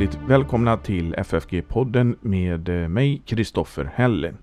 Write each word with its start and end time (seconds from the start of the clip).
hjärtligt 0.00 0.30
välkomna 0.30 0.76
till 0.76 1.14
FFG-podden 1.14 2.16
med 2.20 2.68
eh, 2.68 2.88
mig, 2.88 3.22
Kristoffer 3.26 3.90
Helle. 3.94 4.34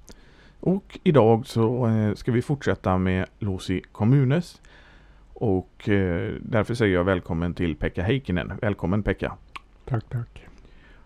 Och 0.59 0.99
idag 1.03 1.47
så 1.47 1.87
eh, 1.87 2.13
ska 2.13 2.31
vi 2.31 2.41
fortsätta 2.41 2.97
med 2.97 3.25
Losi 3.39 3.81
Kommunes. 3.91 4.61
Och 5.33 5.89
eh, 5.89 6.33
därför 6.41 6.73
säger 6.73 6.93
jag 6.93 7.04
välkommen 7.04 7.54
till 7.54 7.75
Pekka 7.75 8.04
Heikkinen. 8.04 8.54
Välkommen 8.61 9.04
Pekka! 9.04 9.33
Tack, 9.85 10.04
tack. 10.09 10.45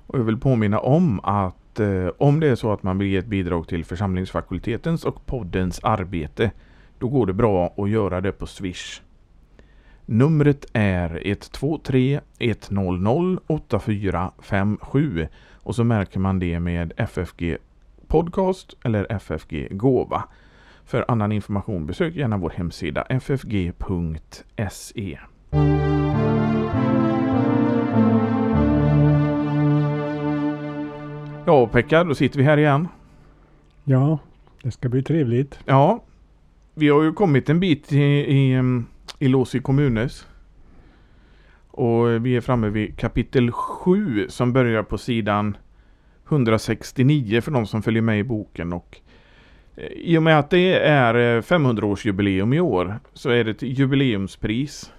Och 0.08 0.20
jag 0.20 0.24
vill 0.24 0.38
påminna 0.38 0.80
om 0.80 1.20
att 1.24 1.80
om 2.18 2.40
det 2.40 2.48
är 2.48 2.56
så 2.56 2.74
att 2.74 2.84
man 2.84 2.98
vill 2.98 3.08
ge 3.08 3.18
ett 3.18 3.26
bidrag 3.26 3.68
till 3.68 3.86
församlingsfakultetens 3.86 5.06
och 5.06 5.26
poddens 5.26 5.80
arbete, 5.84 6.52
då 7.00 7.10
går 7.10 7.26
det 7.26 7.34
bra 7.34 7.74
att 7.78 7.90
göra 7.90 8.22
det 8.22 8.32
på 8.32 8.48
Swish. 8.48 9.02
Numret 10.06 10.66
är 10.74 11.28
123 11.28 12.20
100 12.40 13.42
8457 13.48 15.28
och 15.64 15.76
så 15.76 15.84
märker 15.84 16.20
man 16.20 16.40
det 16.40 16.60
med 16.60 16.94
FFG 16.98 17.58
Podcast 18.08 18.76
eller 18.84 19.12
FFG 19.12 19.68
Gåva. 19.72 20.24
För 20.86 21.06
annan 21.08 21.32
information 21.32 21.86
besök 21.86 22.16
gärna 22.16 22.38
vår 22.38 22.50
hemsida 22.50 23.04
ffg.se. 23.04 25.20
Ja, 31.46 31.68
Pekka, 31.68 32.04
då 32.04 32.16
sitter 32.16 32.38
vi 32.38 32.44
här 32.44 32.58
igen. 32.58 32.88
Ja, 33.84 34.20
det 34.64 34.72
ska 34.72 34.90
bli 34.90 35.04
trevligt. 35.04 35.60
Ja, 35.66 36.04
vi 36.74 36.90
har 36.90 37.04
ju 37.04 37.14
kommit 37.14 37.50
en 37.50 37.60
bit 37.60 37.92
i, 37.92 38.04
i 38.04 38.62
Ilosi 39.22 39.58
i 39.58 39.62
kommunes. 39.62 40.28
Och 41.68 42.10
eh, 42.10 42.22
vi 42.22 42.36
är 42.36 42.42
framme 42.42 42.70
vid 42.70 42.98
kapitel 42.98 43.52
7 43.52 44.28
som 44.30 44.54
börjar 44.54 44.84
på 44.84 44.98
sidan 44.98 45.58
169 46.30 47.42
för 47.42 47.52
de 47.52 47.68
som 47.68 47.82
följer 47.82 48.02
med 48.02 48.20
i 48.20 48.24
boken. 48.24 48.74
Och 48.74 48.98
eh, 49.76 49.86
I 49.86 50.18
och 50.18 50.24
med 50.24 50.40
att 50.40 50.50
det 50.50 50.74
är 50.80 51.16
eh, 51.16 51.42
500-årsjubileum 51.42 52.56
i 52.56 52.60
år 52.60 53.00
så 53.14 53.30
är 53.30 53.44
det 53.44 53.52
ett 53.52 53.62
jubileumspris 53.62 54.92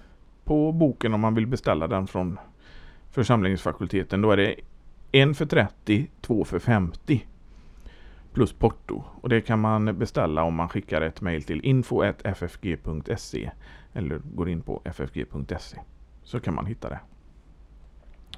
på 0.43 0.71
boken 0.71 1.13
om 1.13 1.21
man 1.21 1.35
vill 1.35 1.47
beställa 1.47 1.87
den 1.87 2.07
från 2.07 2.39
församlingsfakulteten. 3.11 4.21
Då 4.21 4.31
är 4.31 4.37
det 4.37 4.55
en 5.11 5.35
för 5.35 5.45
30, 5.45 6.07
två 6.21 6.45
för 6.45 6.59
50 6.59 7.25
plus 8.33 8.53
porto. 8.53 9.03
Och 9.21 9.29
det 9.29 9.41
kan 9.41 9.59
man 9.59 9.99
beställa 9.99 10.43
om 10.43 10.55
man 10.55 10.69
skickar 10.69 11.01
ett 11.01 11.21
mejl 11.21 11.43
till 11.43 11.65
info.ffg.se 11.65 13.51
eller 13.93 14.21
går 14.33 14.49
in 14.49 14.61
på 14.61 14.81
ffg.se 14.85 15.77
så 16.23 16.39
kan 16.39 16.55
man 16.55 16.65
hitta 16.65 16.89
det. 16.89 16.99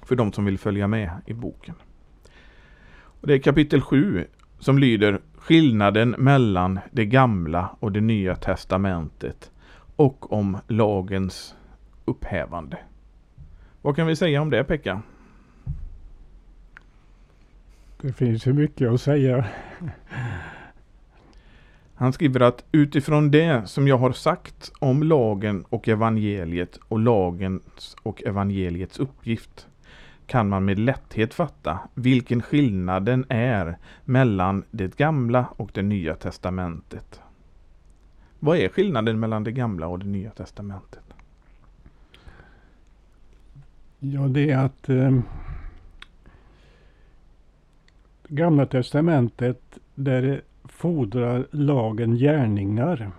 För 0.03 0.16
de 0.16 0.33
som 0.33 0.45
vill 0.45 0.57
följa 0.57 0.88
med 0.88 1.09
i 1.25 1.33
boken. 1.33 1.75
Och 3.21 3.27
det 3.27 3.33
är 3.33 3.39
kapitel 3.39 3.81
7 3.81 4.27
som 4.59 4.79
lyder 4.79 5.21
Skillnaden 5.35 6.16
mellan 6.17 6.79
det 6.91 7.05
gamla 7.05 7.75
och 7.79 7.91
det 7.91 8.01
nya 8.01 8.35
testamentet 8.35 9.51
och 9.95 10.33
om 10.33 10.57
lagens 10.67 11.55
upphävande. 12.05 12.77
Vad 13.81 13.95
kan 13.95 14.07
vi 14.07 14.16
säga 14.16 14.41
om 14.41 14.49
det 14.49 14.63
Pekka? 14.63 15.01
Det 18.05 18.13
finns 18.13 18.47
ju 18.47 18.53
mycket 18.53 18.89
att 18.89 19.01
säga. 19.01 19.45
Han 21.95 22.13
skriver 22.13 22.39
att 22.39 22.65
utifrån 22.71 23.31
det 23.31 23.69
som 23.69 23.87
jag 23.87 23.97
har 23.97 24.11
sagt 24.11 24.71
om 24.79 25.03
lagen 25.03 25.65
och 25.69 25.87
evangeliet 25.87 26.79
och 26.88 26.99
lagens 26.99 27.95
och 28.03 28.23
evangeliets 28.23 28.99
uppgift 28.99 29.67
kan 30.25 30.49
man 30.49 30.65
med 30.65 30.79
lätthet 30.79 31.33
fatta 31.33 31.79
vilken 31.94 32.41
skillnaden 32.41 33.25
är 33.29 33.77
mellan 34.03 34.63
det 34.71 34.97
gamla 34.97 35.45
och 35.55 35.69
det 35.73 35.81
nya 35.81 36.15
testamentet. 36.15 37.21
Vad 38.39 38.57
är 38.57 38.69
skillnaden 38.69 39.19
mellan 39.19 39.44
det 39.44 39.51
gamla 39.51 39.88
och 39.88 39.99
det 39.99 40.05
nya 40.05 40.31
testamentet? 40.31 41.03
Ja, 43.99 44.21
det 44.21 44.51
är 44.51 44.57
att 44.57 44.89
eh, 44.89 45.19
Gamla 48.28 48.66
testamentet 48.66 49.80
där 49.96 50.41
fordrar 50.63 51.47
lagen 51.52 52.16
gärningar. 52.16 53.12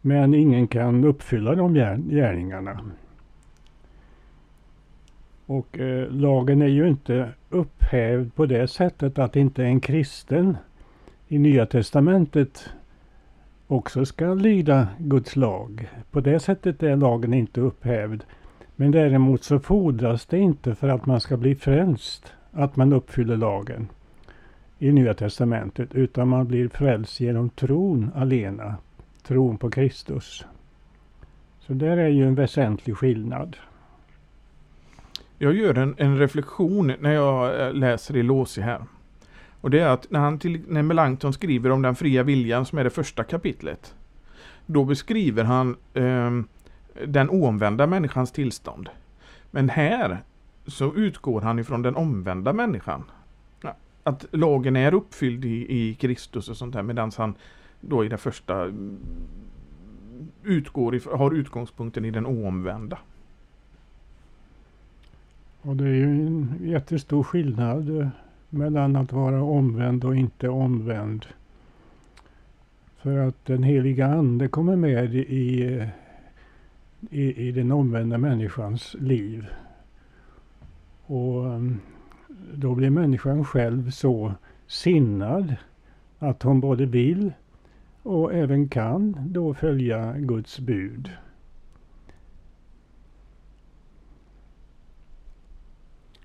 Men 0.00 0.34
ingen 0.34 0.66
kan 0.66 1.04
uppfylla 1.04 1.54
de 1.54 1.74
gärningarna. 2.08 2.80
Och 5.46 5.78
eh, 5.78 6.10
lagen 6.10 6.62
är 6.62 6.66
ju 6.66 6.88
inte 6.88 7.28
upphävd 7.50 8.34
på 8.34 8.46
det 8.46 8.68
sättet 8.68 9.18
att 9.18 9.36
inte 9.36 9.64
en 9.64 9.80
kristen 9.80 10.56
i 11.28 11.38
Nya 11.38 11.66
Testamentet 11.66 12.68
också 13.66 14.04
ska 14.04 14.34
lyda 14.34 14.88
Guds 14.98 15.36
lag. 15.36 15.88
På 16.10 16.20
det 16.20 16.40
sättet 16.40 16.82
är 16.82 16.96
lagen 16.96 17.34
inte 17.34 17.60
upphävd. 17.60 18.22
Men 18.76 18.90
däremot 18.90 19.44
så 19.44 19.58
fordras 19.58 20.26
det 20.26 20.38
inte 20.38 20.74
för 20.74 20.88
att 20.88 21.06
man 21.06 21.20
ska 21.20 21.36
bli 21.36 21.54
frälst 21.54 22.32
att 22.56 22.76
man 22.76 22.92
uppfyller 22.92 23.36
lagen 23.36 23.88
i 24.78 24.92
Nya 24.92 25.14
Testamentet 25.14 25.94
utan 25.94 26.28
man 26.28 26.46
blir 26.46 26.68
frälst 26.68 27.20
genom 27.20 27.50
tron 27.50 28.10
alena. 28.14 28.74
Tron 29.22 29.58
på 29.58 29.70
Kristus. 29.70 30.44
Så 31.60 31.72
där 31.72 31.96
är 31.96 32.08
ju 32.08 32.26
en 32.26 32.34
väsentlig 32.34 32.96
skillnad. 32.96 33.56
Jag 35.38 35.54
gör 35.54 35.78
en, 35.78 35.94
en 35.98 36.18
reflektion 36.18 36.92
när 37.00 37.12
jag 37.12 37.60
eh, 37.60 37.74
läser 37.74 38.16
i 38.16 38.22
Låsi 38.22 38.60
här. 38.60 38.82
Och 39.60 39.70
det 39.70 39.80
är 39.80 39.88
att 39.88 40.10
när, 40.10 40.20
han 40.20 40.38
till, 40.38 40.60
när 40.68 40.82
Melanchthon 40.82 41.32
skriver 41.32 41.70
om 41.70 41.82
den 41.82 41.94
fria 41.94 42.22
viljan 42.22 42.66
som 42.66 42.78
är 42.78 42.84
det 42.84 42.90
första 42.90 43.24
kapitlet. 43.24 43.94
Då 44.66 44.84
beskriver 44.84 45.44
han 45.44 45.76
eh, 45.94 46.30
den 47.06 47.30
oomvända 47.30 47.86
människans 47.86 48.32
tillstånd. 48.32 48.88
Men 49.50 49.68
här 49.68 50.22
så 50.66 50.94
utgår 50.94 51.40
han 51.40 51.58
ifrån 51.58 51.82
den 51.82 51.96
omvända 51.96 52.52
människan 52.52 53.04
att 54.06 54.26
lagen 54.30 54.76
är 54.76 54.94
uppfylld 54.94 55.44
i, 55.44 55.66
i 55.78 55.94
Kristus 55.94 56.48
och 56.48 56.56
sånt 56.56 56.72
där 56.72 56.82
medan 56.82 57.10
han 57.16 57.34
då 57.80 58.04
i 58.04 58.08
det 58.08 58.16
första 58.16 58.62
mm, 58.62 58.98
utgår 60.44 61.16
har 61.16 61.34
utgångspunkten 61.34 62.04
i 62.04 62.10
den 62.10 62.26
oomvända. 62.26 62.98
Och 65.62 65.76
det 65.76 65.84
är 65.84 65.94
ju 65.94 66.26
en 66.26 66.58
jättestor 66.62 67.22
skillnad 67.22 68.00
eh, 68.00 68.08
mellan 68.50 68.96
att 68.96 69.12
vara 69.12 69.42
omvänd 69.42 70.04
och 70.04 70.16
inte 70.16 70.48
omvänd. 70.48 71.26
För 72.96 73.18
att 73.18 73.44
den 73.44 73.62
heliga 73.62 74.06
ande 74.06 74.48
kommer 74.48 74.76
med 74.76 75.14
i, 75.14 75.62
eh, 75.62 75.88
i, 77.10 77.48
i 77.48 77.52
den 77.52 77.72
omvända 77.72 78.18
människans 78.18 78.96
liv. 78.98 79.46
Och 81.06 81.46
ehm, 81.46 81.80
då 82.54 82.74
blir 82.74 82.90
människan 82.90 83.44
själv 83.44 83.90
så 83.90 84.34
sinnad 84.66 85.56
att 86.18 86.42
hon 86.42 86.60
både 86.60 86.86
vill 86.86 87.32
och 88.02 88.34
även 88.34 88.68
kan 88.68 89.16
då 89.32 89.54
följa 89.54 90.18
Guds 90.18 90.58
bud. 90.58 91.10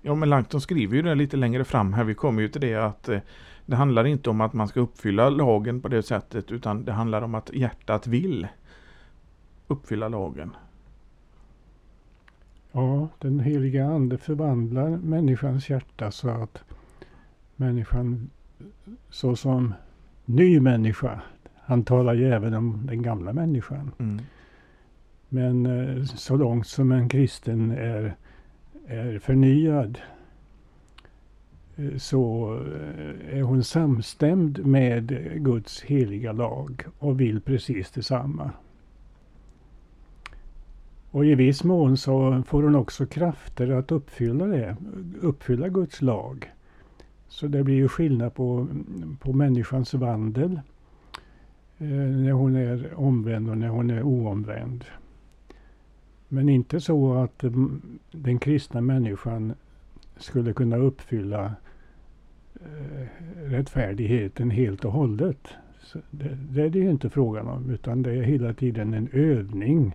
Ja, 0.04 0.14
men 0.14 0.30
Langton 0.30 0.60
skriver 0.60 0.96
ju 0.96 1.02
det 1.02 1.14
lite 1.14 1.36
längre 1.36 1.64
fram 1.64 1.92
här. 1.92 2.04
Vi 2.04 2.14
kommer 2.14 2.42
ju 2.42 2.48
till 2.48 2.60
det 2.60 2.74
att 2.74 3.08
eh, 3.08 3.20
det 3.66 3.76
handlar 3.76 4.04
inte 4.04 4.30
om 4.30 4.40
att 4.40 4.52
man 4.52 4.68
ska 4.68 4.80
uppfylla 4.80 5.30
lagen 5.30 5.80
på 5.80 5.88
det 5.88 6.02
sättet 6.02 6.52
utan 6.52 6.84
det 6.84 6.92
handlar 6.92 7.22
om 7.22 7.34
att 7.34 7.50
hjärtat 7.54 8.06
vill 8.06 8.48
uppfylla 9.66 10.08
lagen. 10.08 10.56
Ja, 12.72 13.08
den 13.18 13.40
heliga 13.40 13.86
ande 13.86 14.18
förvandlar 14.18 14.88
människans 14.88 15.70
hjärta 15.70 16.10
så 16.10 16.28
att 16.28 16.64
människan 17.56 18.30
såsom 19.10 19.74
ny 20.24 20.60
människa, 20.60 21.20
han 21.54 21.84
talar 21.84 22.14
ju 22.14 22.32
även 22.32 22.54
om 22.54 22.86
den 22.86 23.02
gamla 23.02 23.32
människan. 23.32 23.90
Mm. 23.98 24.20
Men 25.28 25.66
eh, 25.66 26.04
så 26.04 26.36
långt 26.36 26.66
som 26.66 26.92
en 26.92 27.08
kristen 27.08 27.70
är, 27.70 28.16
är 28.86 29.18
förnyad 29.18 29.98
eh, 31.76 31.96
så 31.96 32.54
eh, 32.54 33.38
är 33.38 33.42
hon 33.42 33.64
samstämd 33.64 34.66
med 34.66 35.32
Guds 35.44 35.82
heliga 35.82 36.32
lag 36.32 36.84
och 36.98 37.20
vill 37.20 37.40
precis 37.40 37.90
detsamma. 37.90 38.50
Och 41.12 41.26
i 41.26 41.34
viss 41.34 41.64
mån 41.64 41.96
så 41.96 42.42
får 42.46 42.62
hon 42.62 42.74
också 42.74 43.06
krafter 43.06 43.68
att 43.70 43.92
uppfylla 43.92 44.46
det, 44.46 44.76
uppfylla 45.20 45.68
Guds 45.68 46.02
lag. 46.02 46.52
Så 47.28 47.46
det 47.46 47.64
blir 47.64 47.74
ju 47.74 47.88
skillnad 47.88 48.34
på, 48.34 48.66
på 49.20 49.32
människans 49.32 49.94
vandel 49.94 50.60
eh, 51.78 51.86
när 51.86 52.32
hon 52.32 52.56
är 52.56 52.94
omvänd 52.94 53.50
och 53.50 53.58
när 53.58 53.68
hon 53.68 53.90
är 53.90 54.02
oomvänd. 54.02 54.84
Men 56.28 56.48
inte 56.48 56.80
så 56.80 57.14
att 57.14 57.44
mm, 57.44 57.82
den 58.10 58.38
kristna 58.38 58.80
människan 58.80 59.54
skulle 60.16 60.52
kunna 60.52 60.76
uppfylla 60.76 61.54
eh, 62.54 63.06
rättfärdigheten 63.50 64.50
helt 64.50 64.84
och 64.84 64.92
hållet. 64.92 65.48
Så 65.82 65.98
det, 66.10 66.38
det 66.50 66.62
är 66.62 66.70
det 66.70 66.78
ju 66.78 66.90
inte 66.90 67.10
frågan 67.10 67.48
om 67.48 67.70
utan 67.70 68.02
det 68.02 68.12
är 68.12 68.22
hela 68.22 68.54
tiden 68.54 68.94
en 68.94 69.08
övning. 69.12 69.94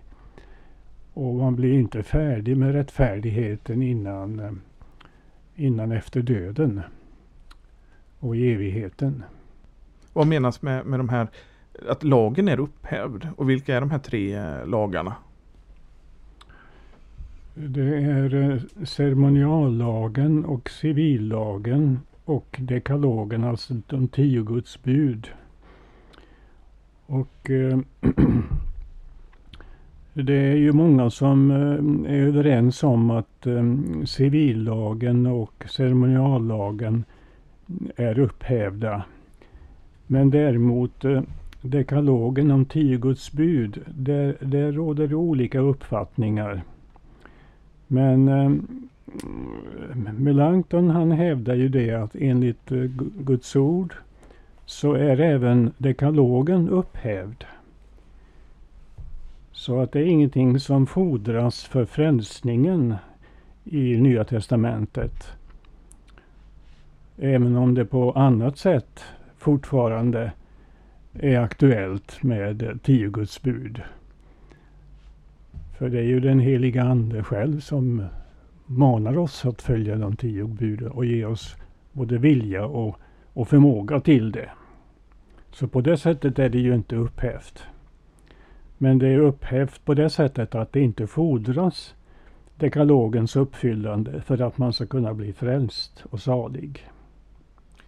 Och 1.18 1.34
man 1.34 1.56
blir 1.56 1.72
inte 1.72 2.02
färdig 2.02 2.56
med 2.56 2.72
rättfärdigheten 2.72 3.82
innan, 3.82 4.40
eh, 4.40 4.52
innan 5.56 5.92
efter 5.92 6.22
döden 6.22 6.80
och 8.18 8.36
i 8.36 8.52
evigheten. 8.52 9.22
Vad 10.12 10.26
menas 10.26 10.62
med, 10.62 10.86
med 10.86 11.00
de 11.00 11.08
här 11.08 11.28
att 11.88 12.04
lagen 12.04 12.48
är 12.48 12.60
upphävd? 12.60 13.28
Och 13.36 13.50
vilka 13.50 13.76
är 13.76 13.80
de 13.80 13.90
här 13.90 13.98
tre 13.98 14.34
eh, 14.34 14.66
lagarna? 14.66 15.14
Det 17.54 17.96
är 17.96 18.34
eh, 18.34 18.84
ceremoniallagen 18.84 20.44
och 20.44 20.70
civillagen 20.70 22.00
och 22.24 22.56
dekalogen, 22.60 23.44
alltså 23.44 23.74
de 23.86 24.08
tio 24.08 24.42
Guds 24.42 24.82
bud. 24.82 25.28
Och 27.06 27.50
eh, 27.50 27.78
det 30.22 30.34
är 30.34 30.56
ju 30.56 30.72
många 30.72 31.10
som 31.10 31.50
eh, 31.50 32.14
är 32.14 32.26
överens 32.26 32.82
om 32.82 33.10
att 33.10 33.46
eh, 33.46 33.62
civillagen 34.06 35.26
och 35.26 35.64
ceremoniallagen 35.68 37.04
är 37.96 38.18
upphävda. 38.18 39.02
Men 40.06 40.30
däremot 40.30 41.04
eh, 41.04 41.22
dekalogen 41.62 42.50
om 42.50 42.64
tio 42.64 42.98
Guds 42.98 43.32
bud, 43.32 43.80
där, 43.86 44.36
där 44.40 44.72
råder 44.72 45.08
det 45.08 45.14
olika 45.14 45.58
uppfattningar. 45.58 46.62
Men 47.86 48.28
eh, 48.28 48.50
Melanchthon 50.18 50.90
han 50.90 51.10
hävdar 51.10 51.54
ju 51.54 51.68
det 51.68 51.92
att 51.92 52.14
enligt 52.14 52.68
Guds 53.18 53.56
ord 53.56 53.94
så 54.66 54.92
är 54.92 55.20
även 55.20 55.72
dekalogen 55.78 56.68
upphävd. 56.68 57.44
Så 59.58 59.80
att 59.80 59.92
det 59.92 60.00
är 60.00 60.06
ingenting 60.06 60.60
som 60.60 60.86
fordras 60.86 61.64
för 61.64 61.84
frälsningen 61.84 62.94
i 63.64 63.96
Nya 63.96 64.24
Testamentet. 64.24 65.32
Även 67.16 67.56
om 67.56 67.74
det 67.74 67.84
på 67.84 68.12
annat 68.12 68.58
sätt 68.58 69.04
fortfarande 69.38 70.32
är 71.12 71.38
aktuellt 71.38 72.22
med 72.22 72.78
tio 72.82 73.10
Guds 73.10 73.42
bud. 73.42 73.82
För 75.78 75.88
det 75.88 75.98
är 75.98 76.04
ju 76.04 76.20
den 76.20 76.40
heliga 76.40 76.82
Ande 76.82 77.22
själv 77.22 77.60
som 77.60 78.04
manar 78.66 79.18
oss 79.18 79.46
att 79.46 79.62
följa 79.62 79.96
de 79.96 80.16
tio 80.16 80.44
buden 80.44 80.90
och 80.90 81.04
ge 81.04 81.24
oss 81.24 81.56
både 81.92 82.18
vilja 82.18 82.66
och, 82.66 82.98
och 83.32 83.48
förmåga 83.48 84.00
till 84.00 84.32
det. 84.32 84.50
Så 85.50 85.68
på 85.68 85.80
det 85.80 85.96
sättet 85.96 86.38
är 86.38 86.48
det 86.48 86.58
ju 86.58 86.74
inte 86.74 86.96
upphävt. 86.96 87.64
Men 88.78 88.98
det 88.98 89.08
är 89.08 89.18
upphävt 89.18 89.84
på 89.84 89.94
det 89.94 90.10
sättet 90.10 90.54
att 90.54 90.72
det 90.72 90.80
inte 90.80 91.06
fordras 91.06 91.94
dekalogens 92.56 93.36
uppfyllande 93.36 94.20
för 94.20 94.40
att 94.42 94.58
man 94.58 94.72
ska 94.72 94.86
kunna 94.86 95.14
bli 95.14 95.32
frälst 95.32 96.04
och 96.10 96.20
salig. 96.20 96.88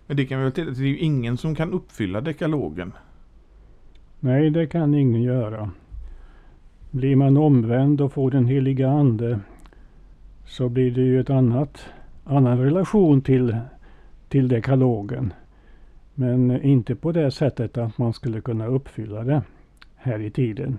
Men 0.06 0.16
det 0.16 0.26
kan 0.26 0.38
vi 0.38 0.44
väl 0.44 0.52
till, 0.52 0.74
det 0.74 0.80
är 0.80 0.86
ju 0.86 0.98
ingen 0.98 1.36
som 1.36 1.54
kan 1.54 1.72
uppfylla 1.72 2.20
dekalogen. 2.20 2.92
Nej, 4.20 4.50
det 4.50 4.66
kan 4.66 4.94
ingen 4.94 5.22
göra. 5.22 5.70
Blir 6.90 7.16
man 7.16 7.36
omvänd 7.36 8.00
och 8.00 8.12
får 8.12 8.30
den 8.30 8.46
heliga 8.46 8.88
Ande 8.88 9.40
så 10.46 10.68
blir 10.68 10.90
det 10.90 11.00
ju 11.00 11.20
ett 11.20 11.30
annat, 11.30 11.84
annan 12.24 12.58
relation 12.58 13.22
till, 13.22 13.56
till 14.28 14.48
dekalogen. 14.48 15.32
Men 16.14 16.62
inte 16.62 16.94
på 16.94 17.12
det 17.12 17.30
sättet 17.30 17.78
att 17.78 17.98
man 17.98 18.12
skulle 18.12 18.40
kunna 18.40 18.66
uppfylla 18.66 19.24
det 19.24 19.42
här 20.00 20.20
i 20.20 20.30
tiden. 20.30 20.78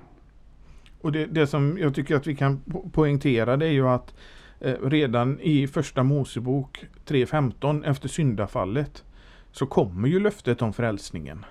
Och 1.02 1.12
det, 1.12 1.26
det 1.26 1.48
som 1.48 1.78
jag 1.78 1.96
tycker 1.96 2.16
att 2.16 2.28
vi 2.28 2.36
kan 2.36 2.60
po 2.60 2.90
poängtera 2.90 3.58
det 3.58 3.66
är 3.66 3.72
ju 3.72 3.88
att 3.88 4.16
eh, 4.60 4.76
redan 4.84 5.40
i 5.40 5.68
första 5.68 6.04
Mosebok 6.04 6.86
3.15 7.08 7.90
efter 7.90 8.08
syndafallet 8.08 9.04
så 9.52 9.66
kommer 9.66 10.08
ju 10.08 10.20
löftet 10.20 10.62
om 10.62 10.74
frälsningen. 10.74 11.46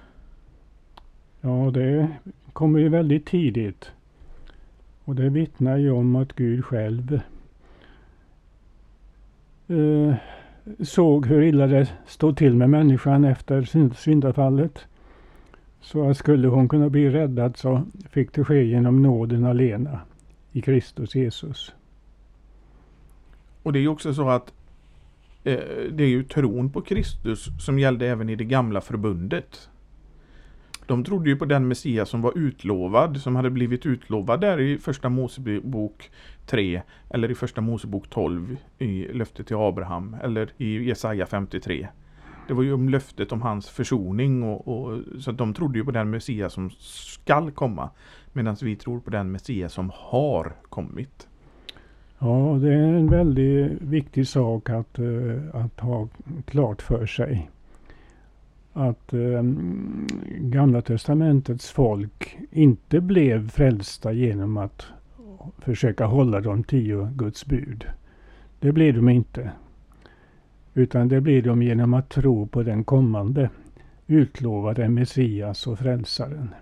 Ja, 1.40 1.70
det 1.74 2.08
kommer 2.52 2.78
ju 2.78 2.88
väldigt 2.88 3.26
tidigt. 3.26 3.92
Och 5.04 5.14
det 5.14 5.28
vittnar 5.28 5.76
ju 5.76 5.90
om 5.90 6.16
att 6.16 6.32
Gud 6.32 6.64
själv 6.64 7.20
eh, 9.68 10.14
såg 10.82 11.26
hur 11.26 11.42
illa 11.42 11.66
det 11.66 11.92
stod 12.06 12.36
till 12.36 12.54
med 12.54 12.70
människan 12.70 13.24
efter 13.24 13.92
syndafallet. 13.94 14.86
Så 15.80 16.10
att 16.10 16.16
skulle 16.16 16.48
hon 16.48 16.68
kunna 16.68 16.90
bli 16.90 17.10
räddad 17.10 17.56
så 17.56 17.82
fick 18.10 18.32
det 18.32 18.44
ske 18.44 18.64
genom 18.64 19.02
nåden 19.02 19.44
alena 19.44 20.00
i 20.52 20.60
Kristus 20.60 21.14
Jesus. 21.14 21.74
Och 23.62 23.72
det 23.72 23.78
är 23.78 23.80
ju 23.80 23.88
också 23.88 24.14
så 24.14 24.28
att 24.28 24.52
eh, 25.44 25.58
det 25.92 26.04
är 26.04 26.08
ju 26.08 26.24
tron 26.24 26.70
på 26.70 26.80
Kristus 26.80 27.48
som 27.58 27.78
gällde 27.78 28.06
även 28.06 28.28
i 28.28 28.36
det 28.36 28.44
gamla 28.44 28.80
förbundet. 28.80 29.70
De 30.86 31.04
trodde 31.04 31.30
ju 31.30 31.36
på 31.36 31.44
den 31.44 31.68
Messias 31.68 32.08
som 32.08 32.22
var 32.22 32.38
utlovad, 32.38 33.20
som 33.20 33.36
hade 33.36 33.50
blivit 33.50 33.86
utlovad 33.86 34.40
där 34.40 34.60
i 34.60 34.78
första 34.78 35.08
Mosebok 35.08 36.10
3 36.46 36.82
eller 37.10 37.30
i 37.30 37.34
första 37.34 37.60
Mosebok 37.60 38.10
12 38.10 38.56
i 38.78 39.12
löftet 39.12 39.46
till 39.46 39.56
Abraham 39.56 40.16
eller 40.22 40.50
i 40.56 40.84
Jesaja 40.84 41.26
53. 41.26 41.88
Det 42.50 42.54
var 42.54 42.62
ju 42.62 42.72
om 42.72 42.88
löftet 42.88 43.32
om 43.32 43.42
hans 43.42 43.68
försoning 43.68 44.42
och, 44.42 44.68
och 44.68 44.98
så 45.18 45.30
att 45.30 45.38
de 45.38 45.54
trodde 45.54 45.78
ju 45.78 45.84
på 45.84 45.90
den 45.90 46.10
Messias 46.10 46.52
som 46.52 46.70
skall 46.78 47.50
komma 47.50 47.90
medan 48.32 48.56
vi 48.62 48.76
tror 48.76 49.00
på 49.00 49.10
den 49.10 49.32
Messias 49.32 49.72
som 49.72 49.90
har 49.94 50.52
kommit. 50.68 51.28
Ja, 52.18 52.58
det 52.60 52.74
är 52.74 52.94
en 52.94 53.10
väldigt 53.10 53.82
viktig 53.82 54.28
sak 54.28 54.70
att, 54.70 54.98
eh, 54.98 55.54
att 55.64 55.80
ha 55.80 56.08
klart 56.44 56.82
för 56.82 57.06
sig 57.06 57.50
att 58.72 59.12
eh, 59.12 59.42
Gamla 60.38 60.82
Testamentets 60.82 61.70
folk 61.70 62.38
inte 62.50 63.00
blev 63.00 63.50
frälsta 63.50 64.12
genom 64.12 64.56
att 64.56 64.86
försöka 65.58 66.06
hålla 66.06 66.40
de 66.40 66.64
tio 66.64 67.12
Guds 67.14 67.46
bud. 67.46 67.84
Det 68.60 68.72
blev 68.72 68.94
de 68.94 69.08
inte. 69.08 69.50
Utan 70.74 71.08
det 71.08 71.20
blir 71.20 71.42
de 71.42 71.62
genom 71.62 71.94
att 71.94 72.08
tro 72.08 72.46
på 72.46 72.62
den 72.62 72.84
kommande 72.84 73.50
utlovade 74.06 74.88
Messias 74.88 75.66
och 75.66 75.78
Frälsaren. 75.78 76.54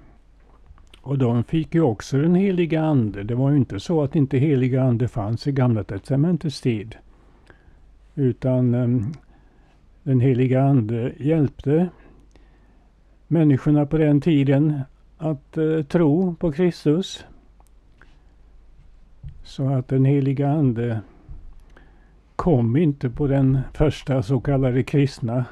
Och 1.00 1.18
de 1.18 1.44
fick 1.44 1.74
ju 1.74 1.80
också 1.80 2.18
den 2.18 2.34
heliga 2.34 2.82
Ande. 2.82 3.22
Det 3.22 3.34
var 3.34 3.50
ju 3.50 3.56
inte 3.56 3.80
så 3.80 4.02
att 4.02 4.16
inte 4.16 4.38
heliga 4.38 4.82
Ande 4.82 5.08
fanns 5.08 5.46
i 5.46 5.52
Gamla 5.52 5.84
Testamentets 5.84 6.60
tid. 6.60 6.96
Utan 8.14 8.74
um, 8.74 9.12
den 10.02 10.20
heliga 10.20 10.62
Ande 10.62 11.12
hjälpte 11.18 11.88
människorna 13.26 13.86
på 13.86 13.98
den 13.98 14.20
tiden 14.20 14.80
att 15.18 15.58
uh, 15.58 15.82
tro 15.82 16.34
på 16.34 16.52
Kristus. 16.52 17.24
Så 19.42 19.68
att 19.68 19.88
den 19.88 20.04
heliga 20.04 20.48
Ande 20.48 21.00
kom 22.38 22.76
inte 22.76 23.10
på 23.10 23.26
den 23.26 23.58
första 23.74 24.22
så 24.22 24.40
kallade 24.40 24.82
kristna 24.82 25.44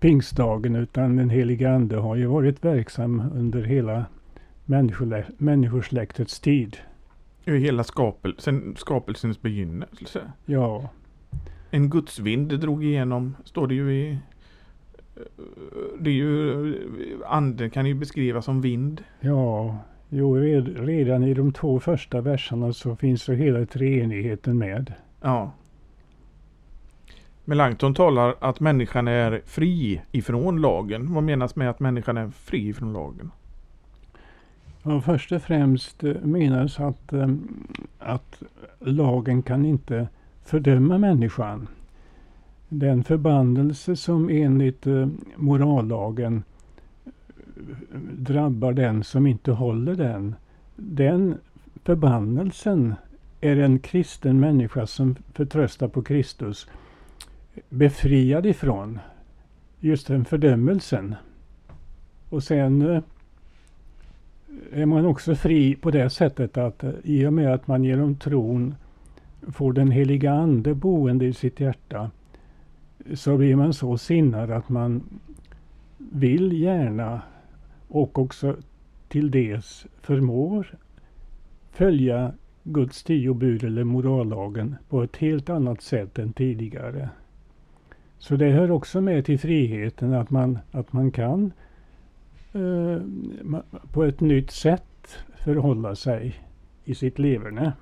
pingstdagen 0.00 0.76
utan 0.76 1.16
den 1.16 1.30
heliga 1.30 1.74
Ande 1.74 1.96
har 1.96 2.16
ju 2.16 2.26
varit 2.26 2.64
verksam 2.64 3.22
under 3.34 3.62
hela 3.62 4.04
människosläktets 5.38 6.40
tid. 6.40 6.76
I 7.44 7.50
hela 7.50 7.84
skapelsen, 7.84 8.74
skapelsens 8.76 9.42
begynnelse. 9.42 10.32
Ja. 10.44 10.90
En 11.70 11.90
gudsvind 11.90 12.60
drog 12.60 12.84
igenom, 12.84 13.36
står 13.44 13.66
det 13.66 13.74
ju 13.74 13.92
i 13.92 14.18
det 15.98 16.10
är 16.10 16.14
ju, 16.14 16.74
anden 17.26 17.70
kan 17.70 17.86
ju 17.86 17.94
beskrivas 17.94 18.44
som 18.44 18.60
vind. 18.60 19.02
Ja, 19.20 19.78
jo, 20.08 20.36
redan 20.36 21.22
i 21.22 21.34
de 21.34 21.52
två 21.52 21.80
första 21.80 22.20
verserna 22.20 22.72
så 22.72 22.96
finns 22.96 23.26
det 23.26 23.34
hela 23.34 23.66
treenigheten 23.66 24.58
med. 24.58 24.92
Ja. 25.20 25.52
Melanchthon 27.44 27.94
talar 27.94 28.34
att 28.38 28.60
människan 28.60 29.08
är 29.08 29.42
fri 29.46 30.00
ifrån 30.12 30.60
lagen. 30.60 31.14
Vad 31.14 31.24
menas 31.24 31.56
med 31.56 31.70
att 31.70 31.80
människan 31.80 32.16
är 32.16 32.30
fri 32.30 32.68
ifrån 32.68 32.92
lagen? 32.92 33.30
Ja, 34.82 35.00
först 35.00 35.32
och 35.32 35.42
främst 35.42 36.04
eh, 36.04 36.14
menas 36.22 36.80
att, 36.80 37.12
eh, 37.12 37.28
att 37.98 38.42
lagen 38.78 39.42
kan 39.42 39.64
inte 39.66 40.08
fördöma 40.44 40.98
människan. 40.98 41.68
Den 42.68 43.04
förbannelse 43.04 43.96
som 43.96 44.28
enligt 44.28 44.86
eh, 44.86 45.08
morallagen 45.36 46.42
drabbar 48.12 48.72
den 48.72 49.04
som 49.04 49.26
inte 49.26 49.52
håller 49.52 49.94
den, 49.94 50.34
den 50.76 51.38
förbannelsen 51.84 52.94
är 53.40 53.56
en 53.56 53.78
kristen 53.78 54.40
människa 54.40 54.86
som 54.86 55.16
förtröstar 55.32 55.88
på 55.88 56.02
Kristus 56.02 56.68
befriad 57.68 58.46
ifrån. 58.46 58.98
Just 59.80 60.06
den 60.06 60.24
fördömelsen. 60.24 61.14
Och 62.28 62.42
sen 62.42 62.82
eh, 62.82 63.02
är 64.72 64.86
man 64.86 65.06
också 65.06 65.34
fri 65.34 65.74
på 65.74 65.90
det 65.90 66.10
sättet 66.10 66.56
att 66.56 66.84
eh, 66.84 66.90
i 67.02 67.26
och 67.26 67.32
med 67.32 67.54
att 67.54 67.66
man 67.66 67.84
genom 67.84 68.16
tron 68.16 68.74
får 69.52 69.72
den 69.72 69.90
heliga 69.90 70.32
Ande 70.32 70.74
boende 70.74 71.26
i 71.26 71.32
sitt 71.32 71.60
hjärta 71.60 72.10
så 73.14 73.36
blir 73.36 73.56
man 73.56 73.74
så 73.74 73.98
sinnad 73.98 74.50
att 74.50 74.68
man 74.68 75.02
vill 75.98 76.52
gärna 76.52 77.22
och 77.88 78.18
också 78.18 78.56
till 79.08 79.30
dels 79.30 79.86
förmår 80.00 80.74
följa 81.70 82.32
Guds 82.62 83.02
tio 83.02 83.34
bud 83.34 83.64
eller 83.64 83.84
morallagen 83.84 84.76
på 84.88 85.02
ett 85.02 85.16
helt 85.16 85.50
annat 85.50 85.82
sätt 85.82 86.18
än 86.18 86.32
tidigare. 86.32 87.08
Så 88.24 88.36
det 88.36 88.50
hör 88.50 88.70
också 88.70 89.00
med 89.00 89.24
till 89.24 89.38
friheten 89.38 90.14
att 90.14 90.30
man, 90.30 90.58
att 90.70 90.92
man 90.92 91.10
kan 91.10 91.52
eh, 92.52 93.02
på 93.92 94.04
ett 94.04 94.20
nytt 94.20 94.50
sätt 94.50 95.24
förhålla 95.38 95.94
sig 95.94 96.34
i 96.84 96.94
sitt 96.94 97.18
leverne. 97.18 97.72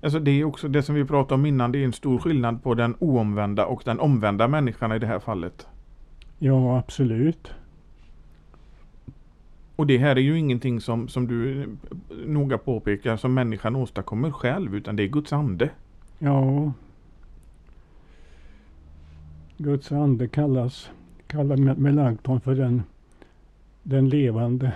Alltså 0.00 0.18
det 0.18 0.30
är 0.30 0.44
också 0.44 0.68
det 0.68 0.82
som 0.82 0.94
vi 0.94 1.04
pratade 1.04 1.34
om 1.34 1.46
innan. 1.46 1.72
Det 1.72 1.78
är 1.78 1.84
en 1.84 1.92
stor 1.92 2.18
skillnad 2.18 2.62
på 2.62 2.74
den 2.74 2.96
oomvända 2.98 3.66
och 3.66 3.82
den 3.84 4.00
omvända 4.00 4.48
människan 4.48 4.92
i 4.92 4.98
det 4.98 5.06
här 5.06 5.18
fallet. 5.18 5.66
Ja, 6.38 6.78
absolut. 6.78 7.50
Och 9.76 9.86
det 9.86 9.98
här 9.98 10.16
är 10.16 10.20
ju 10.20 10.38
ingenting 10.38 10.80
som, 10.80 11.08
som 11.08 11.26
du 11.26 11.68
noga 12.26 12.58
påpekar 12.58 13.16
som 13.16 13.34
människan 13.34 13.76
åstadkommer 13.76 14.30
själv 14.30 14.74
utan 14.74 14.96
det 14.96 15.02
är 15.02 15.08
Guds 15.08 15.32
ande. 15.32 15.70
Ja. 16.18 16.72
Guds 19.62 19.92
ande 19.92 20.28
kallas, 20.28 20.90
kallar 21.26 21.56
Melanchthon 21.56 22.40
för 22.40 22.54
den, 22.54 22.82
den, 23.82 24.08
levande, 24.08 24.72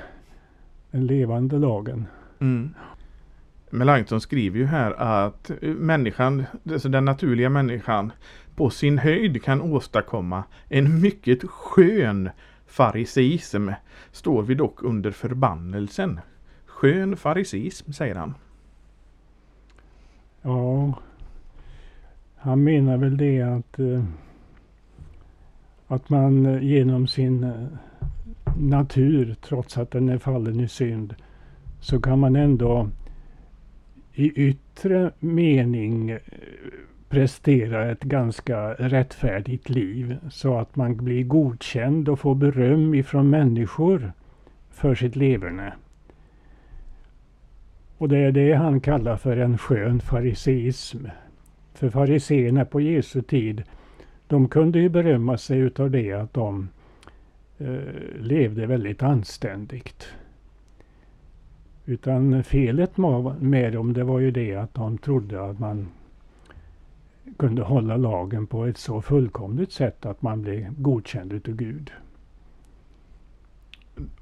den 0.90 1.06
levande 1.06 1.58
lagen. 1.58 2.06
Mm. 2.38 2.74
Melanchthon 3.70 4.20
skriver 4.20 4.58
ju 4.58 4.66
här 4.66 4.92
att 4.92 5.50
människan, 5.60 6.44
alltså 6.70 6.88
den 6.88 7.04
naturliga 7.04 7.48
människan, 7.48 8.12
på 8.56 8.70
sin 8.70 8.98
höjd 8.98 9.42
kan 9.42 9.62
åstadkomma 9.62 10.44
en 10.68 11.00
mycket 11.00 11.44
skön 11.44 12.30
fariseism 12.66 13.70
står 14.12 14.42
vi 14.42 14.54
dock 14.54 14.82
under 14.82 15.10
förbannelsen. 15.10 16.20
Skön 16.66 17.16
fariseism, 17.16 17.92
säger 17.92 18.14
han. 18.14 18.34
Ja, 20.42 20.94
han 22.36 22.64
menar 22.64 22.96
väl 22.96 23.16
det 23.16 23.42
att, 23.42 23.78
eh, 23.78 24.04
att 25.86 26.10
man 26.10 26.46
eh, 26.46 26.62
genom 26.62 27.06
sin 27.06 27.44
eh, 27.44 27.66
natur, 28.58 29.36
trots 29.40 29.78
att 29.78 29.90
den 29.90 30.08
är 30.08 30.18
fallen 30.18 30.60
i 30.60 30.68
synd, 30.68 31.14
så 31.80 32.00
kan 32.00 32.18
man 32.18 32.36
ändå 32.36 32.88
i 34.14 34.28
yttre 34.30 35.10
mening 35.18 36.10
eh, 36.10 36.18
prestera 37.08 37.90
ett 37.90 38.02
ganska 38.02 38.72
rättfärdigt 38.72 39.68
liv 39.68 40.16
så 40.30 40.58
att 40.58 40.76
man 40.76 40.96
blir 40.96 41.24
godkänd 41.24 42.08
och 42.08 42.20
får 42.20 42.34
beröm 42.34 42.94
ifrån 42.94 43.30
människor 43.30 44.12
för 44.70 44.94
sitt 44.94 45.16
leverne. 45.16 45.72
Och 47.98 48.08
det 48.08 48.18
är 48.18 48.32
det 48.32 48.52
han 48.52 48.80
kallar 48.80 49.16
för 49.16 49.36
en 49.36 49.58
skön 49.58 50.00
fariseism. 50.00 51.06
För 51.74 51.90
fariseerna 51.90 52.64
på 52.64 52.80
Jesu 52.80 53.22
tid, 53.22 53.62
de 54.28 54.48
kunde 54.48 54.78
ju 54.78 54.88
berömma 54.88 55.38
sig 55.38 55.58
utav 55.58 55.90
det 55.90 56.12
att 56.12 56.34
de 56.34 56.68
eh, 57.58 58.20
levde 58.20 58.66
väldigt 58.66 59.02
anständigt. 59.02 60.06
Utan 61.84 62.44
felet 62.44 62.96
med 63.40 63.72
dem 63.72 63.92
det 63.92 64.04
var 64.04 64.20
ju 64.20 64.30
det 64.30 64.54
att 64.54 64.74
de 64.74 64.98
trodde 64.98 65.44
att 65.44 65.58
man 65.58 65.88
kunde 67.36 67.62
hålla 67.62 67.96
lagen 67.96 68.46
på 68.46 68.64
ett 68.64 68.78
så 68.78 69.02
fullkomligt 69.02 69.72
sätt 69.72 70.06
att 70.06 70.22
man 70.22 70.42
blev 70.42 70.82
godkänd 70.82 71.32
utav 71.32 71.54
Gud. 71.54 71.90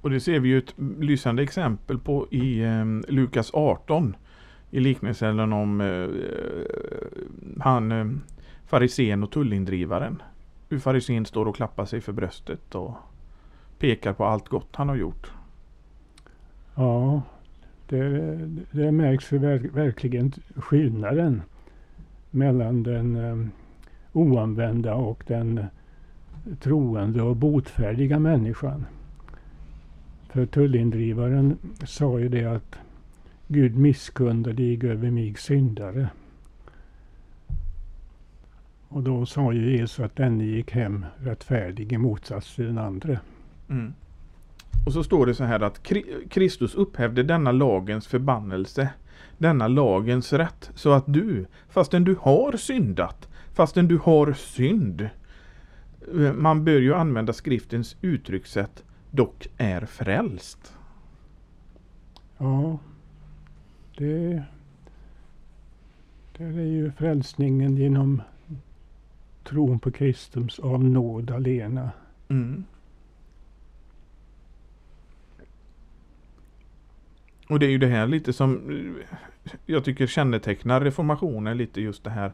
Och 0.00 0.10
det 0.10 0.20
ser 0.20 0.40
vi 0.40 0.48
ju 0.48 0.58
ett 0.58 0.74
lysande 1.00 1.42
exempel 1.42 1.98
på 1.98 2.26
i 2.30 2.60
eh, 2.62 2.84
Lukas 3.08 3.50
18. 3.54 4.16
I 4.70 4.80
liknelsen 4.80 5.52
om 5.52 5.80
eh, 5.80 5.86
eh 5.86 6.08
han 7.60 7.92
eh, 7.92 8.06
farisén 8.74 9.22
och 9.22 9.30
tullindrivaren. 9.30 10.22
Hur 10.68 10.78
farisén 10.78 11.26
står 11.26 11.46
och 11.46 11.56
klappar 11.56 11.84
sig 11.84 12.00
för 12.00 12.12
bröstet 12.12 12.74
och 12.74 12.94
pekar 13.78 14.12
på 14.12 14.24
allt 14.24 14.48
gott 14.48 14.76
han 14.76 14.88
har 14.88 14.96
gjort. 14.96 15.32
Ja, 16.74 17.22
det, 17.88 18.36
det 18.70 18.92
märks 18.92 19.32
verkligen 19.32 20.32
skillnaden 20.56 21.42
mellan 22.30 22.82
den 22.82 23.16
eh, 23.16 23.46
oanvända 24.12 24.94
och 24.94 25.24
den 25.26 25.58
eh, 25.58 25.64
troende 26.60 27.22
och 27.22 27.36
botfärdiga 27.36 28.18
människan. 28.18 28.86
För 30.28 30.46
tullindrivaren 30.46 31.58
sa 31.84 32.20
ju 32.20 32.28
det 32.28 32.44
att 32.44 32.78
Gud 33.48 33.76
misskunde 33.76 34.52
dig 34.52 34.90
över 34.90 35.10
mig 35.10 35.34
syndare. 35.34 36.08
Och 38.94 39.02
då 39.02 39.26
sa 39.26 39.52
ju 39.52 39.76
Jesus 39.76 40.00
att 40.00 40.16
denne 40.16 40.44
gick 40.44 40.72
hem 40.72 41.06
rättfärdig 41.16 41.92
i 41.92 41.98
motsats 41.98 42.54
till 42.54 42.64
den 42.64 42.78
andra. 42.78 43.18
Mm. 43.68 43.94
Och 44.86 44.92
så 44.92 45.04
står 45.04 45.26
det 45.26 45.34
så 45.34 45.44
här 45.44 45.60
att 45.60 45.82
Kristus 46.30 46.74
upphävde 46.74 47.22
denna 47.22 47.52
lagens 47.52 48.06
förbannelse 48.06 48.90
denna 49.38 49.68
lagens 49.68 50.32
rätt 50.32 50.70
så 50.74 50.92
att 50.92 51.04
du, 51.06 51.46
fastän 51.68 52.04
du 52.04 52.16
har 52.20 52.56
syndat, 52.56 53.28
fastän 53.52 53.88
du 53.88 53.98
har 53.98 54.32
synd, 54.32 55.08
man 56.34 56.64
bör 56.64 56.80
ju 56.80 56.94
använda 56.94 57.32
skriftens 57.32 57.96
uttryckssätt, 58.00 58.84
dock 59.10 59.48
är 59.56 59.86
frälst. 59.86 60.76
Ja, 62.38 62.78
det, 63.98 64.42
det 66.36 66.44
är 66.44 66.66
ju 66.66 66.92
frälsningen 66.92 67.76
genom 67.76 68.22
tron 69.44 69.78
på 69.78 69.90
Kristus 69.90 70.58
av 70.58 70.84
nåd 70.84 71.30
alena. 71.30 71.90
Mm. 72.28 72.64
Och 77.48 77.58
det 77.58 77.66
är 77.66 77.70
ju 77.70 77.78
det 77.78 77.86
här 77.86 78.06
lite 78.06 78.32
som 78.32 78.70
eh, 78.70 79.18
jag 79.66 79.84
tycker 79.84 80.06
kännetecknar 80.06 80.80
reformationen 80.80 81.56
lite 81.56 81.80
just 81.80 82.04
det 82.04 82.10
här 82.10 82.32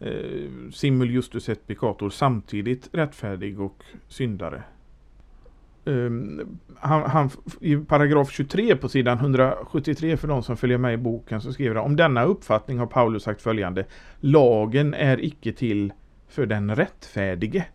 eh, 0.00 0.70
simul 0.72 1.10
justus 1.10 1.48
et 1.48 1.66
peccator 1.66 2.10
samtidigt 2.10 2.88
rättfärdig 2.92 3.60
och 3.60 3.84
syndare. 4.08 4.62
Um, 5.86 6.58
han, 6.76 7.10
han, 7.10 7.30
I 7.60 7.76
paragraf 7.76 8.30
23 8.30 8.76
på 8.76 8.88
sidan 8.88 9.18
173 9.18 10.16
för 10.16 10.28
de 10.28 10.42
som 10.42 10.56
följer 10.56 10.78
med 10.78 10.94
i 10.94 10.96
boken 10.96 11.40
så 11.40 11.52
skriver 11.52 11.76
han 11.76 11.84
om 11.84 11.96
denna 11.96 12.24
uppfattning 12.24 12.78
har 12.78 12.86
Paulus 12.86 13.22
sagt 13.22 13.42
följande 13.42 13.84
Lagen 14.20 14.94
är 14.94 15.24
icke 15.24 15.52
till 15.52 15.92
för 16.28 16.46
den 16.46 16.76
rättfärdige. 16.76 17.66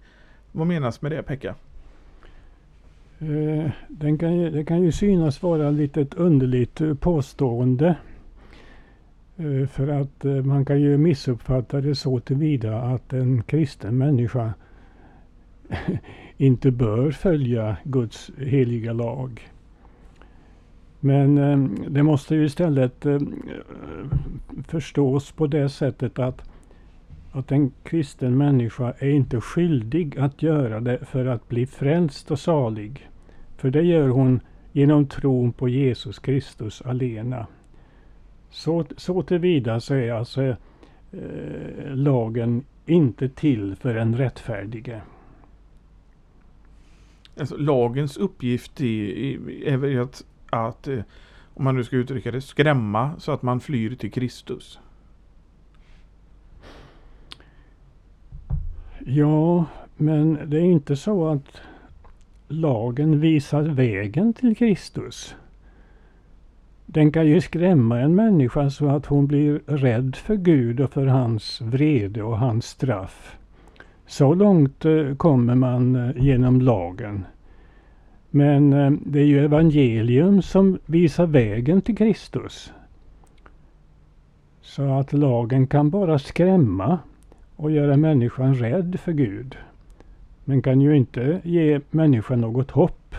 Vad 0.51 0.67
menas 0.67 1.01
med 1.01 1.11
det 1.11 1.23
Pekka? 1.23 1.55
Eh, 3.19 3.71
den 3.87 4.17
kan 4.17 4.37
ju, 4.37 4.49
det 4.49 4.65
kan 4.65 4.83
ju 4.83 4.91
synas 4.91 5.43
vara 5.43 5.71
lite 5.71 6.01
ett 6.01 6.13
underligt 6.13 6.81
påstående. 6.99 7.95
Eh, 9.37 9.67
för 9.67 9.87
att 9.87 10.25
eh, 10.25 10.31
man 10.31 10.65
kan 10.65 10.81
ju 10.81 10.97
missuppfatta 10.97 11.81
det 11.81 11.95
så 11.95 12.19
tillvida 12.19 12.81
att 12.81 13.13
en 13.13 13.43
kristen 13.43 13.97
människa 13.97 14.53
inte 16.37 16.71
bör 16.71 17.11
följa 17.11 17.77
Guds 17.83 18.31
heliga 18.37 18.93
lag. 18.93 19.49
Men 20.99 21.37
eh, 21.37 21.57
det 21.89 22.03
måste 22.03 22.35
ju 22.35 22.45
istället 22.45 23.05
eh, 23.05 23.19
förstås 24.67 25.31
på 25.31 25.47
det 25.47 25.69
sättet 25.69 26.19
att, 26.19 26.48
att 27.31 27.51
en 27.51 27.71
kristen 27.83 28.37
människa 28.37 28.93
är 28.99 29.09
inte 29.09 29.41
skyldig 29.41 30.19
att 30.19 30.41
göra 30.41 30.79
det 30.79 31.05
för 31.05 31.25
att 31.25 31.49
bli 31.49 31.65
frälst 31.65 32.31
och 32.31 32.39
salig. 32.39 33.09
För 33.57 33.69
det 33.69 33.81
gör 33.81 34.07
hon 34.07 34.39
genom 34.71 35.07
tron 35.07 35.53
på 35.53 35.69
Jesus 35.69 36.19
Kristus 36.19 36.81
alena. 36.81 37.47
Så, 38.49 38.85
så 38.97 39.23
tillvida 39.23 39.79
så 39.79 39.93
är 39.93 40.11
alltså 40.11 40.43
eh, 40.43 40.55
lagen 41.85 42.65
inte 42.85 43.29
till 43.29 43.75
för 43.75 43.95
en 43.95 44.17
rättfärdige. 44.17 45.01
Alltså, 47.39 47.57
lagens 47.57 48.17
uppgift 48.17 48.81
är, 48.81 49.83
är, 49.85 49.99
att, 49.99 50.25
att 50.49 50.87
eh, 50.87 50.99
om 51.53 51.63
man 51.63 51.75
nu 51.75 51.83
ska 51.83 51.95
uttrycka 51.95 52.31
det, 52.31 52.41
skrämma 52.41 53.11
så 53.19 53.31
att 53.31 53.41
man 53.41 53.59
flyr 53.59 53.95
till 53.95 54.11
Kristus? 54.11 54.79
Ja, 59.11 59.65
men 59.97 60.39
det 60.45 60.57
är 60.57 60.63
inte 60.63 60.95
så 60.95 61.27
att 61.27 61.61
lagen 62.47 63.19
visar 63.19 63.61
vägen 63.61 64.33
till 64.33 64.55
Kristus. 64.55 65.35
Den 66.85 67.11
kan 67.11 67.27
ju 67.27 67.41
skrämma 67.41 67.99
en 67.99 68.15
människa 68.15 68.69
så 68.69 68.89
att 68.89 69.05
hon 69.05 69.27
blir 69.27 69.61
rädd 69.65 70.15
för 70.15 70.35
Gud 70.35 70.79
och 70.79 70.91
för 70.91 71.05
hans 71.05 71.61
vrede 71.61 72.23
och 72.23 72.37
hans 72.37 72.65
straff. 72.65 73.37
Så 74.05 74.33
långt 74.33 74.85
eh, 74.85 75.15
kommer 75.15 75.55
man 75.55 75.95
eh, 75.95 76.23
genom 76.23 76.61
lagen. 76.61 77.25
Men 78.29 78.73
eh, 78.73 78.91
det 79.05 79.19
är 79.19 79.25
ju 79.25 79.45
evangelium 79.45 80.41
som 80.41 80.79
visar 80.85 81.25
vägen 81.25 81.81
till 81.81 81.97
Kristus. 81.97 82.73
Så 84.61 84.83
att 84.99 85.13
lagen 85.13 85.67
kan 85.67 85.89
bara 85.89 86.19
skrämma 86.19 86.99
och 87.59 87.71
göra 87.71 87.97
människan 87.97 88.55
rädd 88.55 88.99
för 88.99 89.11
Gud. 89.11 89.57
Men 90.45 90.61
kan 90.61 90.81
ju 90.81 90.97
inte 90.97 91.41
ge 91.43 91.81
människan 91.91 92.41
något 92.41 92.71
hopp. 92.71 93.15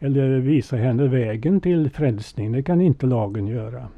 Eller 0.00 0.38
visa 0.38 0.76
henne 0.76 1.08
vägen 1.08 1.60
till 1.60 1.90
frälsning. 1.90 2.52
Det 2.52 2.62
kan 2.62 2.80
inte 2.80 3.06
lagen 3.06 3.46
göra. 3.46 3.88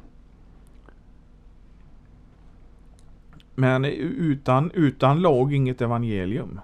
Men 3.55 3.85
utan, 3.85 4.71
utan 4.73 5.21
lag 5.21 5.53
inget 5.53 5.81
evangelium? 5.81 6.59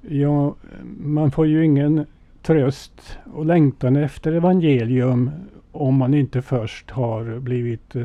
Ja, 0.00 0.54
man 0.98 1.30
får 1.30 1.46
ju 1.46 1.64
ingen 1.64 2.06
tröst 2.42 3.18
och 3.34 3.46
längtan 3.46 3.96
efter 3.96 4.32
evangelium 4.32 5.30
om 5.72 5.96
man 5.96 6.14
inte 6.14 6.42
först 6.42 6.90
har 6.90 7.38
blivit 7.38 7.96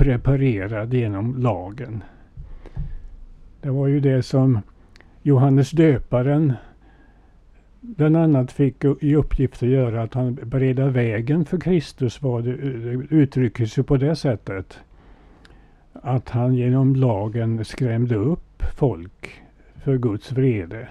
preparerad 0.00 0.94
genom 0.94 1.36
lagen. 1.36 2.04
Det 3.60 3.70
var 3.70 3.86
ju 3.86 4.00
det 4.00 4.22
som 4.22 4.60
Johannes 5.22 5.70
döparen 5.70 6.52
bland 7.80 8.16
annat 8.16 8.52
fick 8.52 8.84
i 9.00 9.14
uppgift 9.14 9.62
att 9.62 9.68
göra, 9.68 10.02
att 10.02 10.14
han 10.14 10.34
bereda 10.34 10.88
vägen 10.88 11.44
för 11.44 11.58
Kristus 11.58 12.22
var 12.22 12.42
det, 12.42 12.50
uttrycktes 13.14 13.78
ju 13.78 13.82
på 13.82 13.96
det 13.96 14.16
sättet. 14.16 14.78
Att 15.92 16.28
han 16.28 16.54
genom 16.54 16.96
lagen 16.96 17.64
skrämde 17.64 18.14
upp 18.14 18.62
folk 18.76 19.42
för 19.74 19.98
Guds 19.98 20.32
vrede. 20.32 20.88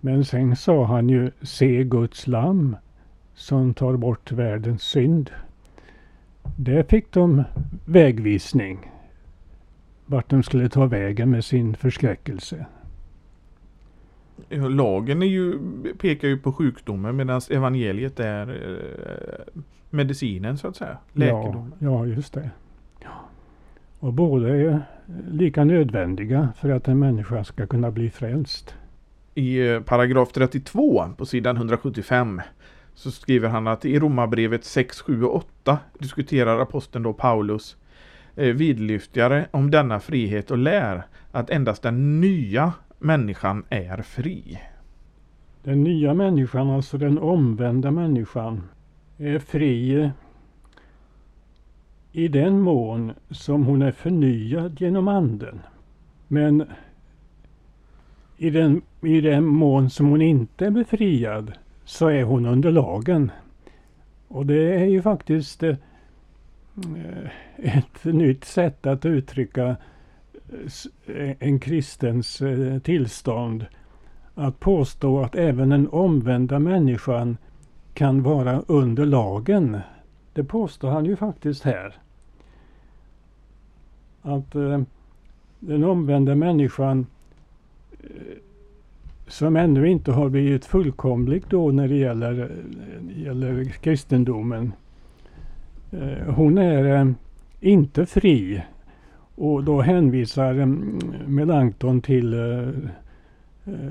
Men 0.00 0.24
sen 0.24 0.56
sa 0.56 0.84
han 0.84 1.08
ju 1.08 1.30
se 1.42 1.84
Guds 1.84 2.26
lam 2.26 2.76
som 3.34 3.74
tar 3.74 3.96
bort 3.96 4.32
världens 4.32 4.82
synd. 4.82 5.30
Där 6.56 6.82
fick 6.82 7.12
de 7.12 7.44
vägvisning 7.84 8.90
vart 10.06 10.30
de 10.30 10.42
skulle 10.42 10.68
ta 10.68 10.86
vägen 10.86 11.30
med 11.30 11.44
sin 11.44 11.76
förskräckelse. 11.76 12.66
Lagen 14.50 15.22
är 15.22 15.26
ju, 15.26 15.58
pekar 15.98 16.28
ju 16.28 16.38
på 16.38 16.52
sjukdomen 16.52 17.16
medan 17.16 17.40
evangeliet 17.50 18.20
är 18.20 18.48
eh, 18.48 19.62
medicinen 19.90 20.58
så 20.58 20.68
att 20.68 20.76
säga. 20.76 20.98
Läkedom. 21.12 21.72
Ja, 21.78 21.90
ja, 21.90 22.06
just 22.06 22.34
det. 22.34 22.50
Och 23.98 24.12
båda 24.12 24.48
är 24.48 24.82
lika 25.30 25.64
nödvändiga 25.64 26.48
för 26.56 26.68
att 26.68 26.88
en 26.88 26.98
människa 26.98 27.44
ska 27.44 27.66
kunna 27.66 27.90
bli 27.90 28.10
frälst. 28.10 28.74
I 29.34 29.68
eh, 29.68 29.80
paragraf 29.80 30.32
32 30.32 31.08
på 31.16 31.26
sidan 31.26 31.56
175 31.56 32.40
så 32.94 33.10
skriver 33.10 33.48
han 33.48 33.66
att 33.66 33.84
i 33.84 33.98
Romarbrevet 33.98 34.64
6, 34.64 35.00
7 35.00 35.24
och 35.24 35.36
8 35.36 35.78
diskuterar 35.98 36.58
aposteln 36.58 37.02
då 37.02 37.12
Paulus 37.12 37.76
eh, 38.36 38.54
vidlyftigare 38.54 39.46
om 39.50 39.70
denna 39.70 40.00
frihet 40.00 40.50
och 40.50 40.58
lär 40.58 41.02
att 41.32 41.50
endast 41.50 41.82
den 41.82 42.20
nya 42.20 42.72
människan 42.98 43.64
är 43.68 44.02
fri. 44.02 44.58
Den 45.62 45.84
nya 45.84 46.14
människan, 46.14 46.70
alltså 46.70 46.98
den 46.98 47.18
omvända 47.18 47.90
människan, 47.90 48.62
är 49.18 49.38
fri 49.38 50.10
i 52.12 52.28
den 52.28 52.60
mån 52.60 53.12
som 53.30 53.64
hon 53.64 53.82
är 53.82 53.92
förnyad 53.92 54.80
genom 54.80 55.08
anden. 55.08 55.60
Men 56.28 56.64
i 58.36 58.50
den, 58.50 58.82
i 59.02 59.20
den 59.20 59.44
mån 59.44 59.90
som 59.90 60.06
hon 60.06 60.22
inte 60.22 60.66
är 60.66 60.70
befriad 60.70 61.52
så 61.84 62.08
är 62.08 62.24
hon 62.24 62.46
under 62.46 62.70
lagen. 62.70 63.30
Och 64.28 64.46
det 64.46 64.74
är 64.74 64.84
ju 64.84 65.02
faktiskt 65.02 65.62
eh, 65.62 65.76
ett 67.56 68.04
nytt 68.04 68.44
sätt 68.44 68.86
att 68.86 69.04
uttrycka 69.04 69.66
eh, 69.66 71.16
eh, 71.16 71.36
en 71.38 71.60
kristens 71.60 72.40
eh, 72.42 72.78
tillstånd. 72.78 73.66
Att 74.34 74.60
påstå 74.60 75.20
att 75.20 75.34
även 75.34 75.68
den 75.68 75.88
omvända 75.88 76.58
människan 76.58 77.36
kan 77.94 78.22
vara 78.22 78.62
under 78.66 79.06
lagen. 79.06 79.80
Det 80.32 80.44
påstår 80.44 80.90
han 80.90 81.04
ju 81.04 81.16
faktiskt 81.16 81.62
här. 81.62 81.96
Att 84.22 84.54
eh, 84.54 84.82
den 85.60 85.84
omvända 85.84 86.34
människan 86.34 87.06
eh, 88.00 88.08
som 89.26 89.56
ännu 89.56 89.88
inte 89.88 90.12
har 90.12 90.28
blivit 90.28 90.64
fullkomlig 90.64 91.42
då 91.48 91.70
när 91.70 91.88
det 91.88 91.96
gäller, 91.96 92.50
gäller 93.16 93.64
kristendomen. 93.64 94.72
Eh, 95.92 96.34
hon 96.34 96.58
är 96.58 96.96
eh, 96.96 97.10
inte 97.60 98.06
fri. 98.06 98.62
Och 99.34 99.64
då 99.64 99.80
hänvisar 99.80 100.58
eh, 100.58 100.66
Melanchthon 101.26 102.00
till 102.00 102.34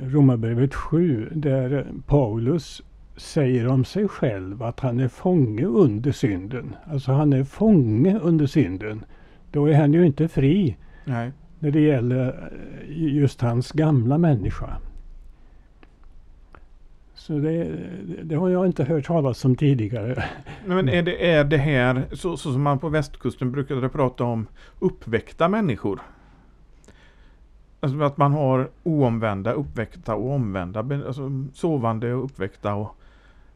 Romarbrevet 0.02 0.74
7 0.74 1.30
där 1.34 1.86
Paulus 2.08 2.82
säger 3.18 3.68
om 3.68 3.86
sig 3.86 4.08
själv 4.08 4.64
att 4.64 4.80
han 4.80 5.00
är 5.00 5.08
fånge 5.08 5.66
under 5.66 6.12
synden. 6.12 6.76
Alltså 6.86 7.12
han 7.12 7.34
är 7.34 7.44
fånge 7.44 8.20
under 8.20 8.46
synden. 8.46 9.06
Då 9.52 9.66
är 9.66 9.74
han 9.74 9.94
ju 9.94 10.06
inte 10.06 10.28
fri 10.28 10.78
Nej. 11.06 11.32
när 11.60 11.72
det 11.72 11.80
gäller 11.80 12.52
just 12.96 13.42
hans 13.42 13.72
gamla 13.72 14.18
människa. 14.18 14.78
Så 17.16 17.34
det, 17.34 17.72
det, 18.24 18.36
har 18.36 18.50
jag 18.50 18.66
inte 18.66 18.84
hört 18.84 19.06
talas 19.06 19.46
om 19.46 19.56
tidigare. 19.56 20.24
Men 20.66 20.90
är 20.90 21.04
det, 21.04 21.32
är 21.32 21.44
det 21.44 21.58
här, 21.58 22.06
så, 22.12 22.38
så 22.38 22.52
som 22.54 22.62
man 22.62 22.80
på 22.80 22.90
västkusten 22.90 23.52
brukade 23.52 23.90
prata 23.90 24.24
om, 24.24 24.48
uppväckta 24.80 25.50
människor? 25.50 26.02
Alltså 27.80 28.02
att 28.02 28.18
man 28.18 28.34
har 28.34 28.70
oomvända, 28.84 29.52
uppväckta 29.52 30.16
och 30.16 30.32
omvända, 30.32 30.80
alltså 30.80 31.30
sovande 31.54 32.14
och 32.14 32.24
uppväckta 32.24 32.74
och 32.76 32.96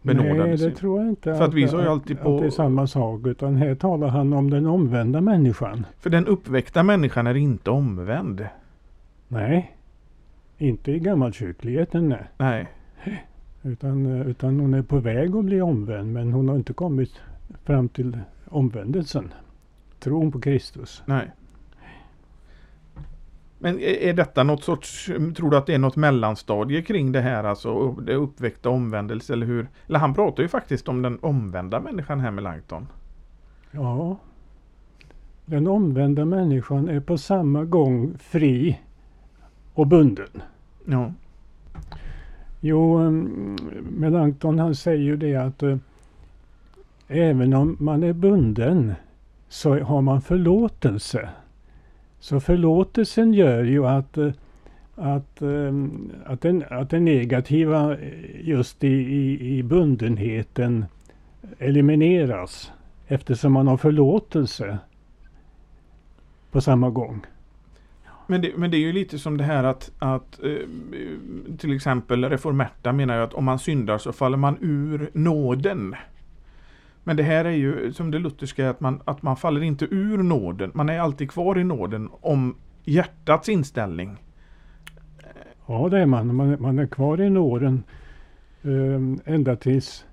benådade. 0.01 0.45
Nej, 0.45 0.57
det 0.57 0.71
tror 0.71 0.99
jag 0.99 1.09
inte. 1.09 1.35
För 1.35 1.43
att, 1.43 1.49
att 1.49 1.53
vi 1.53 1.61
ju 1.61 1.89
alltid 1.89 2.21
på... 2.21 2.35
Att 2.35 2.41
det 2.41 2.47
är 2.47 2.51
samma 2.51 2.87
sak, 2.87 3.25
utan 3.25 3.55
här 3.55 3.75
talar 3.75 4.07
han 4.07 4.33
om 4.33 4.49
den 4.49 4.65
omvända 4.65 5.21
människan. 5.21 5.85
För 5.99 6.09
den 6.09 6.27
uppväckta 6.27 6.83
människan 6.83 7.27
är 7.27 7.35
inte 7.35 7.69
omvänd. 7.69 8.47
Nej, 9.27 9.75
inte 10.57 10.91
i 10.91 10.99
gammalkyrkligheten 10.99 12.09
nej. 12.09 12.27
Nej. 12.37 12.67
Utan, 13.67 14.05
eh, 14.05 14.27
utan 14.27 14.59
hon 14.59 14.73
är 14.73 14.81
på 14.81 14.99
väg 14.99 15.35
att 15.35 15.45
bli 15.45 15.61
omvänd 15.61 16.13
men 16.13 16.33
hon 16.33 16.49
har 16.49 16.55
inte 16.55 16.73
kommit 16.73 17.11
fram 17.63 17.89
till 17.89 18.19
omvändelsen. 18.45 19.33
Tron 19.99 20.31
på 20.31 20.39
Kristus. 20.39 21.03
Nej. 21.05 21.31
Men 23.59 23.79
är 23.79 24.13
detta 24.13 24.43
något 24.43 24.63
sorts, 24.63 25.05
tror 25.35 25.49
du 25.49 25.57
att 25.57 25.65
det 25.65 25.73
är 25.73 25.79
något 25.79 25.95
mellanstadie 25.95 26.81
kring 26.81 27.11
det 27.11 27.21
här, 27.21 27.43
alltså 27.43 27.91
det 27.91 28.15
uppväckta 28.15 28.69
omvändelse 28.69 29.33
eller 29.33 29.45
hur? 29.45 29.67
Eller 29.87 29.99
han 29.99 30.13
pratar 30.13 30.43
ju 30.43 30.49
faktiskt 30.49 30.87
om 30.87 31.01
den 31.01 31.19
omvända 31.21 31.79
människan 31.79 32.19
här 32.19 32.31
med 32.31 32.43
Langton. 32.43 32.87
Ja. 33.71 34.17
Den 35.45 35.67
omvända 35.67 36.25
människan 36.25 36.89
är 36.89 36.99
på 36.99 37.17
samma 37.17 37.65
gång 37.65 38.17
fri 38.17 38.79
och 39.73 39.87
bunden. 39.87 40.41
Ja. 40.85 41.13
Jo, 42.59 42.97
mm, 42.97 43.57
Melanchthon 43.91 44.59
han 44.59 44.75
säger 44.75 45.03
ju 45.03 45.17
det 45.17 45.35
att 45.35 45.63
eh, 45.63 45.77
även 47.07 47.53
om 47.53 47.77
man 47.79 48.03
är 48.03 48.13
bunden 48.13 48.93
så 49.49 49.79
har 49.79 50.01
man 50.01 50.21
förlåtelse. 50.21 51.29
Så 52.19 52.39
förlåtelsen 52.39 53.33
gör 53.33 53.63
ju 53.63 53.87
att, 53.87 54.17
eh, 54.17 54.31
att, 54.95 55.41
ehm, 55.41 56.11
att, 56.25 56.41
den, 56.41 56.63
att 56.69 56.89
det 56.89 56.99
negativa 56.99 57.97
eh, 57.97 58.47
just 58.47 58.83
i, 58.83 58.87
i, 58.87 59.57
i 59.57 59.63
bundenheten 59.63 60.85
elimineras 61.59 62.71
eftersom 63.07 63.53
man 63.53 63.67
har 63.67 63.77
förlåtelse 63.77 64.77
på 66.51 66.61
samma 66.61 66.89
gång. 66.89 67.25
Men 68.27 68.41
det, 68.41 68.57
men 68.57 68.71
det 68.71 68.77
är 68.77 68.81
ju 68.81 68.93
lite 68.93 69.19
som 69.19 69.37
det 69.37 69.43
här 69.43 69.63
att, 69.63 69.91
att 69.99 70.43
eh, 70.43 70.67
till 71.57 71.75
exempel 71.75 72.29
reformerta 72.29 72.93
menar 72.93 73.17
ju 73.17 73.23
att 73.23 73.33
om 73.33 73.45
man 73.45 73.59
syndar 73.59 73.97
så 73.97 74.13
faller 74.13 74.37
man 74.37 74.57
ur 74.61 75.09
nåden. 75.13 75.95
Men 77.03 77.17
det 77.17 77.23
här 77.23 77.45
är 77.45 77.51
ju 77.51 77.93
som 77.93 78.11
det 78.11 78.19
lutherska 78.19 78.69
att 78.69 78.79
man, 78.79 79.01
att 79.05 79.21
man 79.21 79.37
faller 79.37 79.63
inte 79.63 79.85
ur 79.85 80.17
nåden. 80.17 80.71
Man 80.73 80.89
är 80.89 80.99
alltid 80.99 81.31
kvar 81.31 81.59
i 81.59 81.63
nåden 81.63 82.09
om 82.21 82.55
hjärtats 82.83 83.49
inställning. 83.49 84.17
Ja 85.65 85.89
det 85.89 85.99
är 85.99 86.05
man. 86.05 86.35
Man, 86.35 86.61
man 86.61 86.79
är 86.79 86.87
kvar 86.87 87.21
i 87.21 87.29
nåden 87.29 87.83
eh, 88.61 89.33
ända 89.33 89.55
tills 89.55 90.05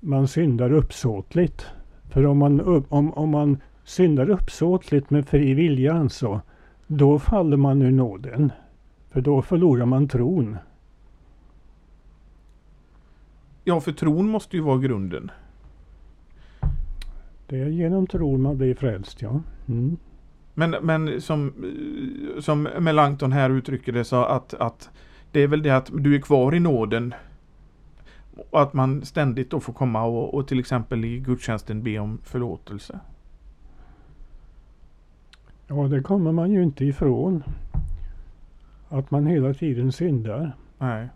man 0.00 0.28
syndar 0.28 0.72
uppsåtligt. 0.72 1.66
För 2.10 2.26
om 2.26 2.38
man, 2.38 2.84
om, 2.88 3.12
om 3.12 3.30
man 3.30 3.58
syndar 3.84 4.30
uppsåtligt 4.30 5.10
med 5.10 5.28
fri 5.28 5.54
vilja 5.54 5.94
alltså, 5.94 6.40
då 6.86 7.18
faller 7.18 7.56
man 7.56 7.82
ur 7.82 7.90
nåden. 7.90 8.52
För 9.10 9.20
då 9.20 9.42
förlorar 9.42 9.86
man 9.86 10.08
tron. 10.08 10.56
Ja, 13.64 13.80
för 13.80 13.92
tron 13.92 14.28
måste 14.28 14.56
ju 14.56 14.62
vara 14.62 14.78
grunden. 14.78 15.30
Det 17.46 17.58
är 17.58 17.66
genom 17.66 18.06
tron 18.06 18.42
man 18.42 18.58
blir 18.58 18.74
frälst, 18.74 19.22
ja. 19.22 19.40
Mm. 19.68 19.96
Men, 20.54 20.70
men 20.70 21.20
som, 21.20 21.52
som 22.40 22.68
Melanchthon 22.80 23.32
här 23.32 23.50
uttrycker 23.50 23.92
det 23.92 24.04
så 24.04 24.24
att, 24.24 24.54
att 24.54 24.90
det 25.32 25.40
är 25.40 25.46
väl 25.46 25.62
det 25.62 25.70
att 25.70 25.90
du 25.94 26.14
är 26.14 26.20
kvar 26.20 26.54
i 26.54 26.60
nåden 26.60 27.14
och 28.50 28.62
att 28.62 28.72
man 28.72 29.04
ständigt 29.04 29.50
då 29.50 29.60
får 29.60 29.72
komma 29.72 30.04
och, 30.04 30.34
och 30.34 30.48
till 30.48 30.58
exempel 30.58 31.04
i 31.04 31.18
gudstjänsten 31.18 31.82
be 31.82 31.98
om 31.98 32.18
förlåtelse. 32.24 33.00
Ja, 35.68 35.74
det 35.74 36.02
kommer 36.02 36.32
man 36.32 36.52
ju 36.52 36.62
inte 36.62 36.84
ifrån. 36.84 37.42
Att 38.88 39.10
man 39.10 39.26
hela 39.26 39.54
tiden 39.54 39.92
syndar. 39.92 40.52
Nej. 40.78 41.08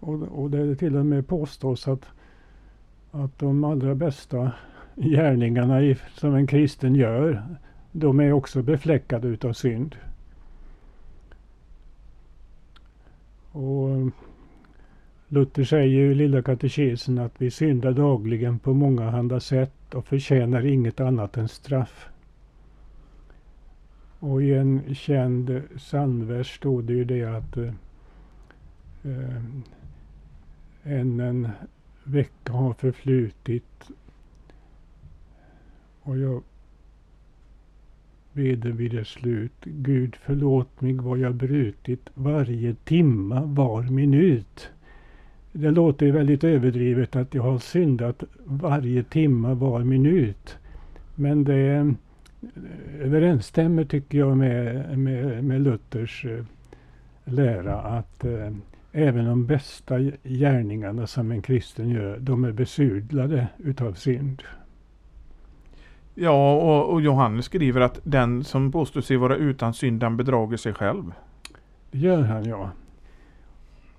Och, 0.00 0.22
och 0.22 0.50
det 0.50 0.76
till 0.76 0.96
och 0.96 1.06
med 1.06 1.28
påstås 1.28 1.88
att, 1.88 2.04
att 3.10 3.38
de 3.38 3.64
allra 3.64 3.94
bästa 3.94 4.52
gärningarna 4.96 5.82
i, 5.82 5.96
som 6.14 6.34
en 6.34 6.46
kristen 6.46 6.94
gör, 6.94 7.42
de 7.92 8.20
är 8.20 8.32
också 8.32 8.62
befläckade 8.62 9.28
utav 9.28 9.52
synd. 9.52 9.96
Och 13.52 14.12
Luther 15.28 15.64
säger 15.64 15.86
ju 15.86 16.12
i 16.12 16.14
Lilla 16.14 16.42
katekesen 16.42 17.18
att 17.18 17.32
vi 17.38 17.50
syndar 17.50 17.92
dagligen 17.92 18.58
på 18.58 18.74
många 18.74 19.10
handa 19.10 19.40
sätt 19.40 19.94
och 19.94 20.06
förtjänar 20.06 20.66
inget 20.66 21.00
annat 21.00 21.36
än 21.36 21.48
straff. 21.48 22.08
Och 24.18 24.42
i 24.42 24.54
en 24.54 24.94
känd 24.94 25.62
psalmvers 25.76 26.56
stod 26.56 26.84
det 26.84 26.92
ju 26.92 27.04
det 27.04 27.24
att 27.24 27.56
eh, 27.56 27.72
eh, 29.04 29.42
än 30.82 31.20
en 31.20 31.48
vecka 32.04 32.52
har 32.52 32.72
förflutit 32.72 33.90
och 36.02 36.18
jag 36.18 36.42
beder 38.32 38.70
vid 38.70 38.90
dess 38.90 39.08
slut. 39.08 39.52
Gud 39.64 40.16
förlåt 40.22 40.80
mig 40.80 40.92
vad 40.92 41.18
jag 41.18 41.34
brutit 41.34 42.10
varje 42.14 42.74
timma 42.74 43.40
var 43.40 43.82
minut. 43.82 44.68
Det 45.52 45.70
låter 45.70 46.12
väldigt 46.12 46.44
överdrivet 46.44 47.16
att 47.16 47.34
jag 47.34 47.42
har 47.42 47.58
syndat 47.58 48.22
varje 48.44 49.02
timma 49.02 49.54
var 49.54 49.84
minut. 49.84 50.56
Men 51.14 51.44
det 51.44 51.94
överensstämmer 53.00 53.84
tycker 53.84 54.18
jag 54.18 54.36
med, 54.36 54.98
med, 54.98 55.44
med 55.44 55.60
Luthers 55.60 56.24
eh, 56.24 56.44
lära 57.24 57.80
att 57.80 58.24
eh, 58.24 58.52
även 58.92 59.24
de 59.24 59.46
bästa 59.46 59.98
gärningarna 60.24 61.06
som 61.06 61.30
en 61.30 61.42
kristen 61.42 61.88
gör, 61.88 62.18
de 62.18 62.44
är 62.44 62.52
besudlade 62.52 63.48
utav 63.58 63.92
synd. 63.92 64.42
Ja, 66.14 66.54
och, 66.54 66.92
och, 66.92 67.00
Johannes 67.00 67.44
skriver 67.44 67.80
att 67.80 68.00
den 68.04 68.44
som 68.44 68.72
påstår 68.72 69.00
sig 69.00 69.16
vara 69.16 69.36
utan 69.36 69.74
synd, 69.74 70.00
den 70.00 70.16
bedrager 70.16 70.56
sig 70.56 70.74
själv. 70.74 71.12
Det 71.90 71.98
gör 71.98 72.22
han, 72.22 72.44
ja. 72.44 72.70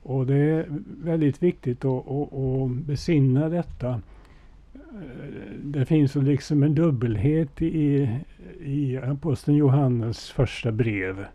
Och 0.03 0.25
det 0.25 0.35
är 0.35 0.65
väldigt 1.03 1.43
viktigt 1.43 1.85
att, 1.85 2.07
att, 2.07 2.33
att 2.33 2.71
besinna 2.71 3.49
detta. 3.49 4.01
Det 5.63 5.85
finns 5.85 6.15
liksom 6.15 6.63
en 6.63 6.75
dubbelhet 6.75 7.61
i, 7.61 8.09
i 8.59 8.97
aposteln 8.97 9.57
Johannes 9.57 10.29
första 10.31 10.71
brev. 10.71 11.25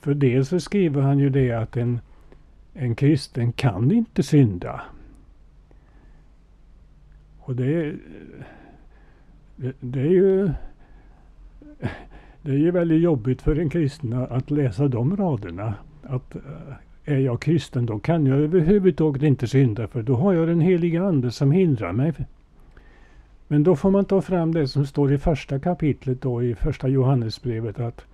För 0.00 0.14
dels 0.14 0.48
så 0.48 0.60
skriver 0.60 1.02
han 1.02 1.18
ju 1.18 1.30
det 1.30 1.52
att 1.52 1.76
en, 1.76 2.00
en 2.74 2.94
kristen 2.94 3.52
kan 3.52 3.90
inte 3.92 4.22
synda. 4.22 4.80
Och 7.38 7.56
det, 7.56 7.94
det, 9.56 9.72
det 9.80 10.00
är 10.00 10.10
ju 10.10 10.50
det 12.42 12.52
är 12.52 12.58
ju 12.58 12.70
väldigt 12.70 13.00
jobbigt 13.00 13.42
för 13.42 13.58
en 13.58 13.70
kristen 13.70 14.12
att 14.12 14.50
läsa 14.50 14.88
de 14.88 15.16
raderna. 15.16 15.74
Att 16.02 16.34
eh, 16.34 16.42
är 17.04 17.18
jag 17.18 17.40
kristen 17.40 17.86
då 17.86 17.98
kan 17.98 18.26
jag 18.26 18.38
överhuvudtaget 18.38 19.22
inte 19.22 19.46
synda 19.46 19.88
för 19.88 20.02
då 20.02 20.14
har 20.14 20.32
jag 20.32 20.48
den 20.48 20.60
heliga 20.60 21.04
ande 21.04 21.30
som 21.30 21.52
hindrar 21.52 21.92
mig. 21.92 22.12
Men 23.48 23.62
då 23.62 23.76
får 23.76 23.90
man 23.90 24.04
ta 24.04 24.22
fram 24.22 24.54
det 24.54 24.68
som 24.68 24.86
står 24.86 25.12
i 25.12 25.18
första 25.18 25.58
kapitlet 25.58 26.22
då 26.22 26.42
i 26.42 26.54
första 26.54 26.88
Johannesbrevet 26.88 27.80
att, 27.80 28.04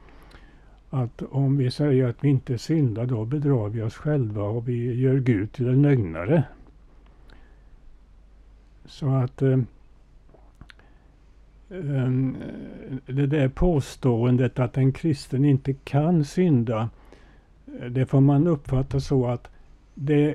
att 0.90 1.22
om 1.22 1.56
vi 1.56 1.70
säger 1.70 2.08
att 2.08 2.24
vi 2.24 2.28
inte 2.28 2.58
syndar 2.58 3.06
då 3.06 3.24
bedrar 3.24 3.68
vi 3.68 3.82
oss 3.82 3.94
själva 3.94 4.42
och 4.42 4.68
vi 4.68 4.94
gör 4.94 5.18
Gud 5.18 5.52
till 5.52 5.68
en 5.68 5.82
lögnare. 5.82 6.44
Så 8.86 9.08
att 9.08 9.42
eh, 9.42 9.58
eh 11.68 12.10
det 13.06 13.26
där 13.26 13.48
påståendet 13.48 14.58
att 14.58 14.76
en 14.76 14.92
kristen 14.92 15.44
inte 15.44 15.72
kan 15.72 16.24
synda 16.24 16.90
eh, 17.80 17.86
det 17.86 18.06
får 18.06 18.20
man 18.20 18.46
uppfatta 18.46 19.00
så 19.00 19.26
att, 19.26 19.48
det, 19.94 20.34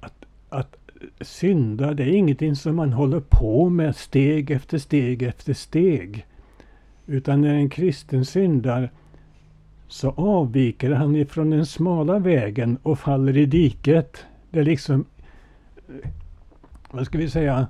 att, 0.00 0.24
att 0.48 0.81
synda 1.20 1.94
det 1.94 2.02
är 2.02 2.12
ingenting 2.12 2.56
som 2.56 2.76
man 2.76 2.92
håller 2.92 3.20
på 3.20 3.68
med 3.68 3.96
steg 3.96 4.50
efter 4.50 4.78
steg 4.78 5.22
efter 5.22 5.52
steg. 5.52 6.26
Utan 7.06 7.40
när 7.40 7.54
en 7.54 7.70
kristen 7.70 8.24
syndar 8.24 8.90
så 9.88 10.10
avviker 10.10 10.90
han 10.90 11.16
ifrån 11.16 11.50
den 11.50 11.66
smala 11.66 12.18
vägen 12.18 12.78
och 12.82 12.98
faller 12.98 13.36
i 13.36 13.46
diket. 13.46 14.24
Det 14.50 14.60
är 14.60 14.64
liksom, 14.64 15.04
vad 16.90 17.06
ska 17.06 17.18
vi 17.18 17.30
säga, 17.30 17.66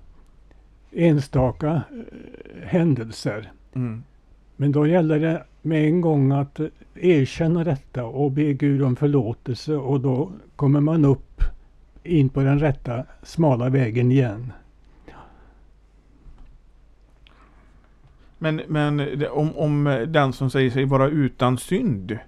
enstaka 0.93 1.71
eh, 1.71 2.69
händelser. 2.69 3.53
Mm. 3.75 4.03
Men 4.57 4.73
då 4.73 4.87
gäller 4.87 5.19
det 5.19 5.45
med 5.63 5.85
en 5.85 6.01
gång 6.01 6.33
att 6.33 6.61
erkänna 6.95 7.65
detta 7.65 8.05
och 8.05 8.33
be 8.33 8.53
Gud 8.53 8.83
om 8.83 8.97
förlåtelse 8.97 9.75
och 9.75 10.01
då 10.01 10.33
kommer 10.57 10.81
man 10.81 11.05
upp 11.05 11.32
in 12.05 12.29
på 12.29 12.41
den 12.43 12.59
rätta 12.59 13.05
smala 13.23 13.69
vägen 13.69 14.13
igen. 14.13 14.53
Men, 18.39 18.63
men 18.69 19.27
om, 19.31 19.57
om 19.57 20.07
den 20.09 20.33
som 20.33 20.51
säger 20.51 20.71
sig 20.71 20.85
vara 20.85 21.09
utan 21.09 21.59
synd, 21.59 22.19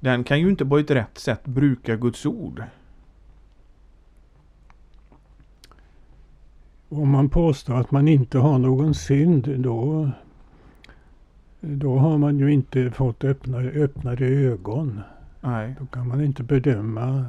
den 0.00 0.24
kan 0.24 0.40
ju 0.40 0.50
inte 0.50 0.66
på 0.66 0.78
ett 0.78 0.90
rätt 0.90 1.18
sätt 1.18 1.44
bruka 1.44 1.96
Guds 1.96 2.26
ord. 2.26 2.62
Om 6.88 7.08
man 7.08 7.28
påstår 7.28 7.74
att 7.74 7.90
man 7.90 8.08
inte 8.08 8.38
har 8.38 8.58
någon 8.58 8.94
synd, 8.94 9.58
då 9.58 10.10
då 11.64 11.98
har 11.98 12.18
man 12.18 12.38
ju 12.38 12.52
inte 12.52 12.90
fått 12.90 13.24
öppnare, 13.24 13.70
öppnare 13.70 14.26
ögon. 14.26 15.00
Nej. 15.40 15.74
Då 15.80 15.86
kan 15.86 16.08
man 16.08 16.24
inte 16.24 16.42
bedöma 16.42 17.24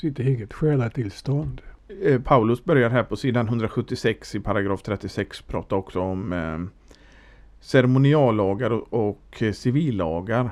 sitt 0.00 0.18
eget 0.18 0.52
själatillstånd. 0.52 1.60
Eh, 2.02 2.20
Paulus 2.20 2.64
börjar 2.64 2.90
här 2.90 3.02
på 3.02 3.16
sidan 3.16 3.46
176 3.46 4.34
i 4.34 4.40
paragraf 4.40 4.82
36 4.82 5.42
prata 5.42 5.76
också 5.76 6.00
om 6.00 6.32
eh, 6.32 6.58
ceremoniallagar 7.60 8.70
och, 8.70 9.10
och 9.10 9.42
civillagar. 9.54 10.50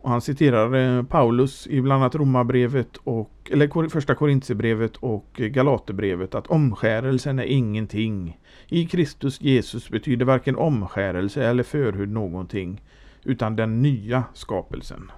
Och 0.00 0.10
han 0.10 0.20
citerar 0.20 0.74
eh, 0.74 1.04
Paulus 1.04 1.66
i 1.66 1.80
bland 1.80 2.02
annat 2.02 2.14
Romarbrevet 2.14 2.96
och 2.96 3.50
eller 3.50 3.88
första 3.88 4.14
Korintierbrevet 4.14 4.96
och 4.96 5.26
Galaterbrevet 5.36 6.34
att 6.34 6.46
omskärelsen 6.46 7.38
är 7.38 7.44
ingenting. 7.44 8.38
I 8.68 8.86
Kristus 8.86 9.40
Jesus 9.40 9.90
betyder 9.90 10.24
varken 10.24 10.56
omskärelse 10.56 11.44
eller 11.44 11.62
förhud 11.62 12.08
någonting 12.08 12.82
utan 13.24 13.56
den 13.56 13.82
nya 13.82 14.24
skapelsen. 14.34 15.10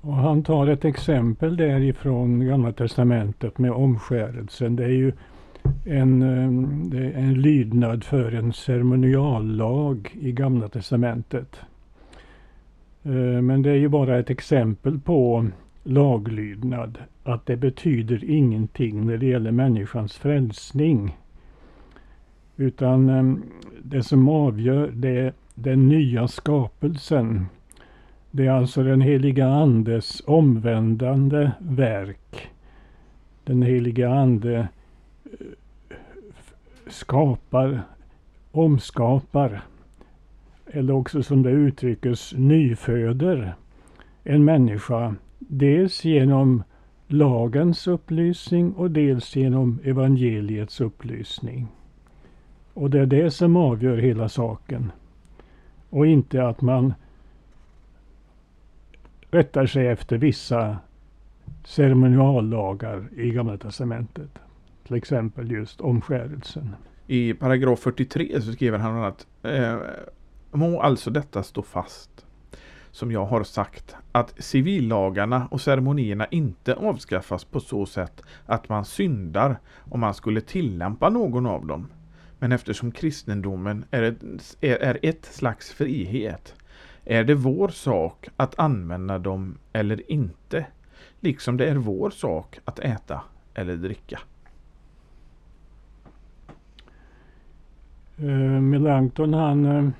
Och 0.00 0.14
han 0.14 0.42
tar 0.42 0.66
ett 0.66 0.84
exempel 0.84 1.56
därifrån 1.56 2.46
Gamla 2.46 2.72
Testamentet 2.72 3.58
med 3.58 3.72
omskärelsen. 3.72 4.76
Det 4.76 4.84
är 4.84 4.88
ju 4.88 5.12
en, 5.84 6.22
eh, 6.22 6.50
det 6.90 6.98
är 6.98 7.18
en 7.18 7.34
lydnad 7.34 8.04
för 8.04 8.34
en 8.34 8.52
ceremoniallag 8.52 10.16
i 10.20 10.32
Gamla 10.32 10.68
Testamentet. 10.68 11.60
Eh, 13.02 13.42
men 13.42 13.62
det 13.62 13.70
är 13.70 13.76
ju 13.76 13.88
bara 13.88 14.18
ett 14.18 14.30
exempel 14.30 14.98
på 14.98 15.46
laglydnad. 15.82 16.98
Att 17.22 17.46
det 17.46 17.56
betyder 17.56 18.24
ingenting 18.24 19.06
när 19.06 19.16
det 19.16 19.26
gäller 19.26 19.52
människans 19.52 20.16
frälsning. 20.16 21.16
Utan 22.56 23.08
eh, 23.08 23.34
det 23.82 24.02
som 24.02 24.28
avgör 24.28 24.90
det 24.94 25.18
är 25.18 25.32
den 25.54 25.88
nya 25.88 26.28
skapelsen. 26.28 27.46
Det 28.30 28.46
är 28.46 28.50
alltså 28.50 28.82
den 28.82 29.00
heliga 29.00 29.48
Andes 29.48 30.22
omvändande 30.26 31.50
verk. 31.58 32.50
Den 33.44 33.62
heliga 33.62 34.10
Ande 34.10 34.68
eh, 35.24 35.46
skapar, 36.86 37.82
omskapar 38.52 39.62
eller 40.66 40.92
också 40.94 41.22
som 41.22 41.42
det 41.42 41.50
uttryckes 41.50 42.32
nyföder 42.36 43.54
en 44.24 44.44
människa. 44.44 45.14
Dels 45.38 46.04
genom 46.04 46.62
lagens 47.06 47.86
upplysning 47.86 48.72
och 48.72 48.90
dels 48.90 49.36
genom 49.36 49.78
evangeliets 49.84 50.80
upplysning. 50.80 51.66
Och 52.74 52.90
det 52.90 53.00
är 53.00 53.06
det 53.06 53.30
som 53.30 53.56
avgör 53.56 53.96
hela 53.96 54.28
saken. 54.28 54.92
Och 55.90 56.06
inte 56.06 56.46
att 56.46 56.60
man 56.60 56.94
rättar 59.30 59.66
sig 59.66 59.86
efter 59.86 60.18
vissa 60.18 60.76
ceremoniallagar 61.64 63.08
i 63.16 63.30
Gamla 63.30 63.56
Testamentet. 63.56 64.38
Till 64.86 64.96
exempel 64.96 65.50
just 65.50 65.80
omskärelsen. 65.80 66.76
I 67.06 67.34
paragraf 67.34 67.80
43 67.80 68.40
så 68.40 68.52
skriver 68.52 68.78
han 68.78 69.04
att 69.04 69.26
eh, 69.42 69.76
må 70.50 70.80
alltså 70.80 71.10
detta 71.10 71.42
stå 71.42 71.62
fast 71.62 72.26
som 72.90 73.12
jag 73.12 73.24
har 73.24 73.44
sagt, 73.44 73.96
att 74.12 74.34
civillagarna 74.38 75.48
och 75.50 75.60
ceremonierna 75.60 76.26
inte 76.26 76.74
avskaffas 76.74 77.44
på 77.44 77.60
så 77.60 77.86
sätt 77.86 78.22
att 78.46 78.68
man 78.68 78.84
syndar 78.84 79.58
om 79.76 80.00
man 80.00 80.14
skulle 80.14 80.40
tillämpa 80.40 81.08
någon 81.08 81.46
av 81.46 81.66
dem. 81.66 81.88
Men 82.38 82.52
eftersom 82.52 82.92
kristendomen 82.92 83.84
är 83.90 84.02
ett, 84.02 84.56
är 84.60 84.98
ett 85.02 85.24
slags 85.24 85.72
frihet 85.72 86.54
är 87.04 87.24
det 87.24 87.34
vår 87.34 87.68
sak 87.68 88.28
att 88.36 88.58
använda 88.58 89.18
dem 89.18 89.58
eller 89.72 90.10
inte, 90.12 90.66
liksom 91.20 91.56
det 91.56 91.68
är 91.68 91.76
vår 91.76 92.10
sak 92.10 92.58
att 92.64 92.78
äta 92.78 93.22
eller 93.54 93.76
dricka. 93.76 94.18
Uh, 98.22 98.60
Melanchthon 98.60 99.34
han 99.34 99.66
eh, 99.66 99.90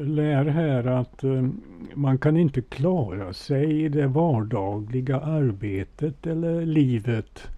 lär 0.00 0.44
här 0.44 0.86
att 0.86 1.24
eh, 1.24 1.48
man 1.94 2.18
kan 2.18 2.36
inte 2.36 2.62
klara 2.62 3.32
sig 3.32 3.84
i 3.84 3.88
det 3.88 4.06
vardagliga 4.06 5.20
arbetet 5.20 6.26
eller 6.26 6.66
livet 6.66 7.48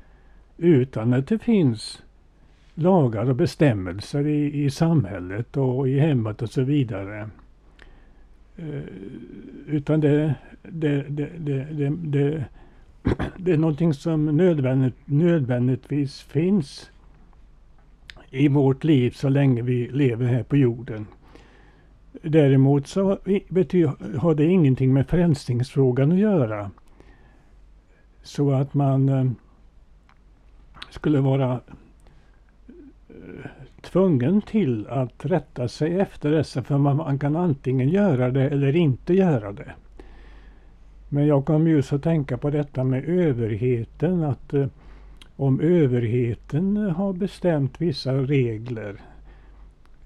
utan 0.57 1.13
att 1.13 1.27
det 1.27 1.39
finns 1.39 2.03
lagar 2.75 3.31
och 3.31 3.37
bestämmelser 3.37 4.27
i, 4.27 4.65
i 4.65 4.71
samhället 4.71 5.57
och 5.57 5.89
i 5.89 5.99
hemmet 5.99 6.43
och 6.43 6.51
så 6.51 6.63
vidare. 6.63 7.31
Eh, 8.57 8.83
utan 9.67 10.01
det, 10.01 10.35
det, 10.63 11.03
det, 11.09 11.31
det, 11.39 11.91
det, 11.91 12.45
det 13.37 13.53
är 13.53 13.57
någonting 13.57 13.95
som 13.95 14.37
nödvändigt, 14.37 14.95
nödvändigtvis 15.05 16.23
finns 16.23 16.91
i 18.31 18.49
vårt 18.49 18.85
liv 18.85 19.11
så 19.11 19.29
länge 19.29 19.63
vi 19.63 19.89
lever 19.89 20.27
här 20.27 20.43
på 20.43 20.57
jorden. 20.57 21.07
Däremot 22.23 22.87
så 22.87 23.09
har 24.19 24.35
det 24.35 24.45
ingenting 24.45 24.93
med 24.93 25.09
frälsningsfrågan 25.09 26.13
att 26.13 26.19
göra. 26.19 26.71
Så 28.23 28.53
att 28.53 28.75
man 28.75 29.09
eh, 29.09 29.31
skulle 30.91 31.21
vara 31.21 31.61
eh, 33.09 33.51
tvungen 33.93 34.43
till 34.43 34.87
att 34.87 35.25
rätta 35.25 35.69
sig 35.69 36.01
efter 36.01 36.31
dessa. 36.31 36.63
För 36.63 36.79
man, 36.79 37.19
kan 37.19 37.37
antingen 37.37 37.89
göra 37.89 38.31
det 38.31 38.49
eller 38.49 38.77
inte 38.77 39.15
göra 39.15 39.53
det. 39.53 39.73
Men 41.09 41.27
jag 41.27 41.45
kom 41.45 41.69
just 41.69 41.93
att 41.93 42.03
tänka 42.03 42.39
på 42.39 42.51
detta 42.51 42.85
med 42.85 43.05
överheten. 43.05 44.25
Att 44.25 44.55
eh, 44.55 44.67
om 45.37 45.61
överheten 45.61 46.77
har 46.77 47.13
bestämt 47.13 47.81
vissa 47.81 48.15
regler 48.15 49.01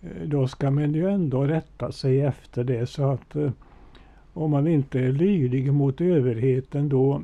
eh, 0.03 0.29
då 0.29 0.49
ska 0.49 0.71
man 0.71 0.95
ju 0.95 1.09
ändå 1.09 1.45
rätta 1.45 1.93
sig 1.93 2.21
efter 2.21 2.65
det 2.65 2.87
så 2.87 3.11
att 3.11 3.37
eh, 3.37 3.51
om 4.33 4.51
man 4.51 4.67
inte 4.67 5.01
är 5.01 5.13
lydig 5.13 5.73
mot 5.73 6.01
överheten 6.01 6.89
då, 6.89 7.23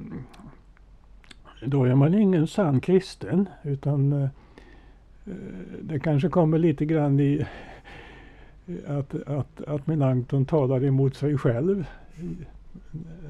då 1.66 1.84
är 1.84 1.94
man 1.94 2.14
ingen 2.14 2.46
sann 2.46 2.80
kristen. 2.80 3.48
Utan 3.62 4.12
eh, 4.12 4.28
det 5.80 6.00
kanske 6.00 6.28
kommer 6.28 6.58
lite 6.58 6.84
grann 6.84 7.20
i 7.20 7.46
att, 8.86 9.14
att, 9.14 9.62
att 9.62 9.86
Melanchthon 9.86 10.46
talar 10.46 10.84
emot 10.84 11.16
sig 11.16 11.38
själv 11.38 11.86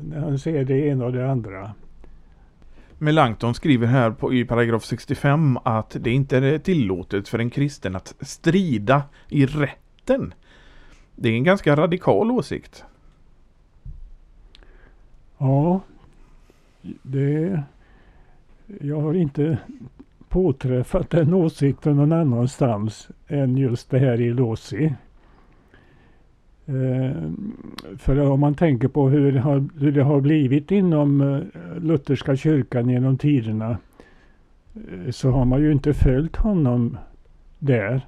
när 0.01 0.21
han 0.21 0.39
ser 0.39 0.65
det 0.65 0.79
ena 0.79 1.05
och 1.05 1.13
det 1.13 1.31
andra. 1.31 1.75
Melanchthon 2.99 3.55
skriver 3.55 3.87
här 3.87 4.11
på, 4.11 4.35
i 4.35 4.45
paragraf 4.45 4.85
65 4.85 5.59
att 5.65 5.97
det 6.01 6.11
inte 6.11 6.37
är 6.37 6.59
tillåtet 6.59 7.29
för 7.29 7.39
en 7.39 7.51
kristen 7.51 7.97
att 7.97 8.15
strida 8.21 9.03
i 9.29 9.47
rätten. 9.47 10.35
Det 11.17 11.29
är 11.29 11.33
en 11.33 11.45
ganska 11.45 11.77
radikal 11.77 12.31
åsikt. 12.31 12.85
Ja, 15.39 15.81
det... 17.03 17.63
Jag 18.81 19.01
har 19.01 19.15
inte 19.15 19.59
påträffat 20.37 21.11
den 21.11 21.35
åsikten 21.35 21.97
någon 21.97 22.13
annanstans 22.13 23.09
än 23.29 23.57
just 23.57 23.91
det 23.91 23.99
här 23.99 24.21
i 24.21 24.33
Låsi. 24.33 24.95
Eh, 26.67 27.31
för 27.99 28.21
om 28.21 28.41
man 28.41 28.55
tänker 28.55 28.89
på 28.89 29.09
hur 29.09 29.33
det 29.33 29.41
har, 29.41 29.69
hur 29.79 29.93
det 29.93 30.03
har 30.03 30.21
blivit 30.21 30.71
inom 30.71 31.21
eh, 31.21 31.41
lutherska 31.83 32.37
kyrkan 32.37 32.89
genom 32.89 33.19
tiderna 33.19 33.79
eh, 34.75 35.11
så 35.11 35.31
har 35.31 35.45
man 35.45 35.61
ju 35.61 35.73
inte 35.73 35.95
följt 35.95 36.37
honom 36.37 36.99
där. 37.59 38.01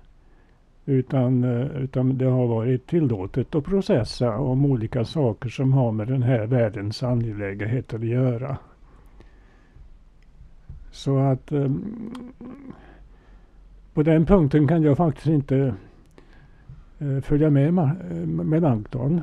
Utan, 0.87 1.45
utan 1.83 2.19
det 2.19 2.25
har 2.25 2.47
varit 2.47 2.87
tillåtet 2.87 3.55
att 3.55 3.65
processa 3.65 4.39
om 4.39 4.65
olika 4.67 5.05
saker 5.05 5.49
som 5.49 5.73
har 5.73 5.93
med 5.93 6.09
den 6.09 6.23
här 6.23 6.47
världens 6.47 7.03
angelägenheter 7.03 7.99
att 7.99 8.05
göra. 8.05 8.57
Så 10.91 11.19
att 11.19 11.53
på 13.95 14.03
den 14.03 14.27
punkten 14.27 14.69
kan 14.69 14.83
jag 14.83 14.97
faktiskt 14.97 15.27
inte 15.27 15.75
Eh, 17.01 17.21
följa 17.21 17.51
med 17.51 17.75
Melanchthon. 18.27 19.23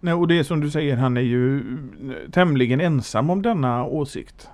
Nej, 0.00 0.14
och 0.14 0.28
det 0.28 0.38
är 0.38 0.42
som 0.42 0.60
du 0.60 0.70
säger, 0.70 0.96
han 0.96 1.16
är 1.16 1.20
ju 1.20 1.62
tämligen 2.30 2.80
ensam 2.80 3.30
om 3.30 3.42
denna 3.42 3.84
åsikt. 3.84 4.50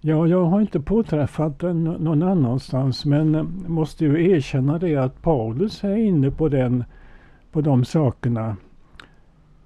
Ja, 0.00 0.26
jag 0.26 0.44
har 0.44 0.60
inte 0.60 0.80
påträffat 0.80 1.58
den 1.58 1.84
någon 1.84 2.22
annanstans 2.22 3.04
men 3.04 3.62
måste 3.66 4.04
ju 4.04 4.30
erkänna 4.30 4.78
det 4.78 4.96
att 4.96 5.22
Paulus 5.22 5.84
är 5.84 5.96
inne 5.96 6.30
på, 6.30 6.48
den, 6.48 6.84
på 7.52 7.60
de 7.60 7.84
sakerna 7.84 8.56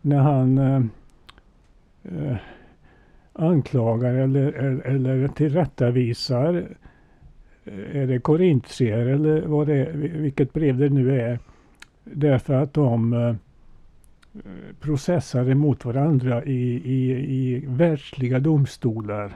när 0.00 0.18
han 0.18 0.58
eh, 0.58 0.82
eh 2.02 2.36
anklagar 3.40 4.14
eller, 4.14 4.52
eller, 4.52 4.86
eller 4.86 5.28
tillrättavisar 5.28 6.66
är 7.92 8.06
det 8.06 8.18
Korintier 8.18 9.06
eller 9.06 9.42
vad 9.42 9.66
det 9.66 9.76
är, 9.76 9.92
vilket 9.96 10.52
brev 10.52 10.78
det 10.78 10.88
nu 10.88 11.20
är. 11.20 11.38
Därför 12.04 12.54
att 12.54 12.74
de 12.74 13.12
eh, 13.12 13.34
processar 14.80 15.50
emot 15.50 15.84
varandra 15.84 16.44
i, 16.44 16.82
i, 16.84 17.10
i 17.12 17.64
världsliga 17.66 18.40
domstolar. 18.40 19.32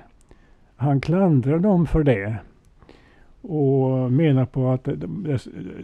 Han 0.76 1.00
klandrar 1.00 1.58
dem 1.58 1.86
för 1.86 2.04
det 2.04 2.36
och 3.40 4.12
menar 4.12 4.46
på 4.46 4.70
att 4.70 4.88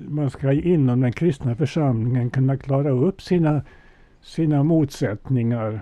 man 0.09 0.31
ska 0.31 0.53
inom 0.53 1.01
den 1.01 1.13
kristna 1.13 1.55
församlingen 1.55 2.31
kunna 2.31 2.57
klara 2.57 2.91
upp 2.91 3.23
sina, 3.23 3.63
sina 4.21 4.63
motsättningar 4.63 5.81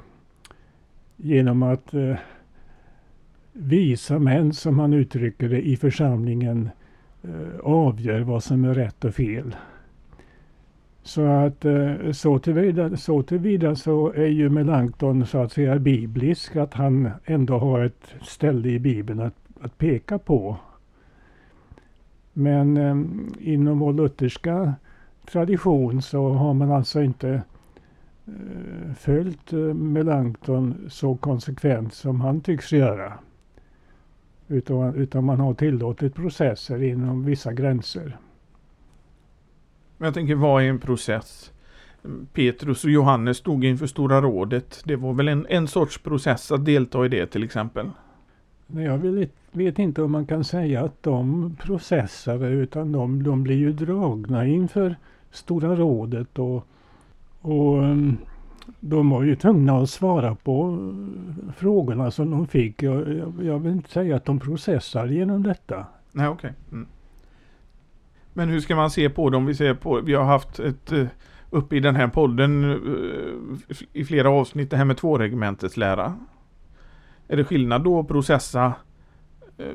genom 1.20 1.62
att 1.62 1.94
eh, 1.94 2.16
visa 3.52 4.18
män, 4.18 4.52
som 4.52 4.78
han 4.78 4.92
uttrycker 4.92 5.48
det, 5.48 5.68
i 5.68 5.76
församlingen 5.76 6.70
eh, 7.22 7.60
avgör 7.62 8.20
vad 8.20 8.44
som 8.44 8.64
är 8.64 8.74
rätt 8.74 9.04
och 9.04 9.14
fel. 9.14 9.56
Så 11.02 11.26
att 11.26 11.64
eh, 11.64 12.12
så 12.12 12.38
tillvida, 12.38 12.96
så 12.96 13.22
tillvida 13.22 13.74
så 13.74 14.12
är 14.12 14.26
ju 14.26 14.48
Melanchthon 14.48 15.26
så 15.26 15.38
att 15.38 15.52
säga 15.52 15.78
biblisk, 15.78 16.56
att 16.56 16.74
han 16.74 17.10
ändå 17.24 17.58
har 17.58 17.84
ett 17.84 18.14
ställe 18.22 18.68
i 18.68 18.78
Bibeln 18.78 19.20
att, 19.20 19.34
att 19.60 19.78
peka 19.78 20.18
på. 20.18 20.56
Men 22.32 22.76
eh, 22.76 22.96
inom 23.52 23.78
vår 23.78 23.92
lutherska 23.92 24.74
tradition 25.30 26.02
så 26.02 26.28
har 26.28 26.54
man 26.54 26.72
alltså 26.72 27.02
inte 27.02 27.28
eh, 27.28 27.40
följt 28.98 29.52
eh, 29.52 29.58
Melanchthon 29.58 30.86
så 30.88 31.16
konsekvent 31.16 31.94
som 31.94 32.20
han 32.20 32.40
tycks 32.40 32.72
göra. 32.72 33.12
Utan, 34.48 34.94
utan 34.94 35.24
man 35.24 35.40
har 35.40 35.54
tillåtit 35.54 36.14
processer 36.14 36.82
inom 36.82 37.24
vissa 37.24 37.52
gränser. 37.52 38.16
Men 39.96 40.06
jag 40.06 40.14
tänker, 40.14 40.34
vad 40.34 40.62
är 40.62 40.68
en 40.68 40.78
process? 40.78 41.52
Petrus 42.32 42.84
och 42.84 42.90
Johannes 42.90 43.36
stod 43.36 43.64
inför 43.64 43.86
Stora 43.86 44.20
rådet. 44.20 44.82
Det 44.84 44.96
var 44.96 45.12
väl 45.12 45.28
en, 45.28 45.46
en 45.48 45.68
sorts 45.68 45.98
process 45.98 46.52
att 46.52 46.64
delta 46.64 47.06
i 47.06 47.08
det 47.08 47.26
till 47.26 47.44
exempel? 47.44 47.90
Jag 48.66 48.98
vet, 48.98 49.32
vet 49.52 49.78
inte 49.78 50.02
om 50.02 50.12
man 50.12 50.26
kan 50.26 50.44
säga 50.44 50.84
att 50.84 51.02
de 51.02 51.56
processade 51.60 52.48
utan 52.48 52.92
de, 52.92 53.22
de 53.22 53.42
blir 53.42 53.56
ju 53.56 53.72
dragna 53.72 54.46
inför 54.46 54.96
Stora 55.30 55.76
rådet 55.76 56.38
och, 56.38 56.66
och 57.40 57.84
ehm, 57.84 58.16
de 58.80 59.10
var 59.10 59.22
ju 59.22 59.36
tvungna 59.36 59.78
att 59.78 59.90
svara 59.90 60.34
på 60.34 60.78
frågorna 61.56 62.10
som 62.10 62.30
de 62.30 62.46
fick. 62.46 62.82
Jag, 62.82 63.16
jag, 63.16 63.32
jag 63.42 63.58
vill 63.58 63.72
inte 63.72 63.90
säga 63.90 64.16
att 64.16 64.24
de 64.24 64.40
processar 64.40 65.06
genom 65.06 65.42
detta. 65.42 65.86
Nej, 66.12 66.28
okej. 66.28 66.50
Okay. 66.50 66.78
Mm. 66.78 66.88
Men 68.32 68.48
hur 68.48 68.60
ska 68.60 68.76
man 68.76 68.90
se 68.90 69.10
på 69.10 69.30
dem? 69.30 69.46
Vi 69.46 69.54
ser 69.54 69.74
på, 69.74 70.00
vi 70.00 70.14
har 70.14 70.24
haft 70.24 70.60
ett 70.60 70.92
eh, 70.92 71.06
uppe 71.50 71.76
i 71.76 71.80
den 71.80 71.96
här 71.96 72.08
podden 72.08 72.64
eh, 72.64 73.76
i 73.92 74.04
flera 74.04 74.30
avsnitt 74.30 74.70
det 74.70 74.76
här 74.76 74.84
med 74.84 74.96
tvåregementets 74.96 75.76
lära. 75.76 76.14
Är 77.28 77.36
det 77.36 77.44
skillnad 77.44 77.84
då 77.84 78.00
att 78.00 78.08
processa 78.08 78.72
eh, 79.58 79.72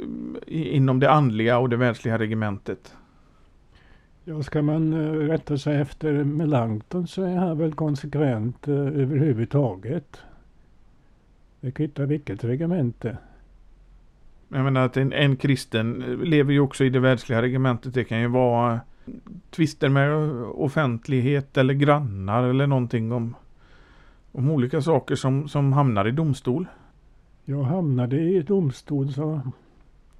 inom 0.47 0.99
det 0.99 1.11
andliga 1.11 1.57
och 1.57 1.69
det 1.69 1.77
världsliga 1.77 2.17
regementet? 2.17 2.95
Ja, 4.25 4.43
ska 4.43 4.61
man 4.61 4.93
rätta 5.27 5.57
sig 5.57 5.81
efter 5.81 6.23
Melanchthon 6.23 7.07
så 7.07 7.23
är 7.23 7.35
han 7.35 7.57
väl 7.57 7.73
konsekvent 7.73 8.67
överhuvudtaget. 8.67 10.17
Det 11.59 11.71
kvittar 11.71 12.05
vilket 12.05 12.43
regemente. 12.43 13.17
Jag 14.49 14.63
menar 14.63 14.85
att 14.85 14.97
en, 14.97 15.13
en 15.13 15.35
kristen 15.35 15.93
lever 16.23 16.53
ju 16.53 16.59
också 16.59 16.83
i 16.83 16.89
det 16.89 16.99
världsliga 16.99 17.41
regementet. 17.41 17.93
Det 17.93 18.03
kan 18.03 18.21
ju 18.21 18.27
vara 18.27 18.79
tvister 19.49 19.89
med 19.89 20.13
offentlighet 20.43 21.57
eller 21.57 21.73
grannar 21.73 22.43
eller 22.43 22.67
någonting 22.67 23.11
om, 23.11 23.35
om 24.31 24.51
olika 24.51 24.81
saker 24.81 25.15
som, 25.15 25.47
som 25.47 25.73
hamnar 25.73 26.07
i 26.07 26.11
domstol. 26.11 26.65
Ja, 27.45 27.63
hamnar 27.63 28.07
det 28.07 28.21
i 28.21 28.41
domstol 28.41 29.13
så 29.13 29.41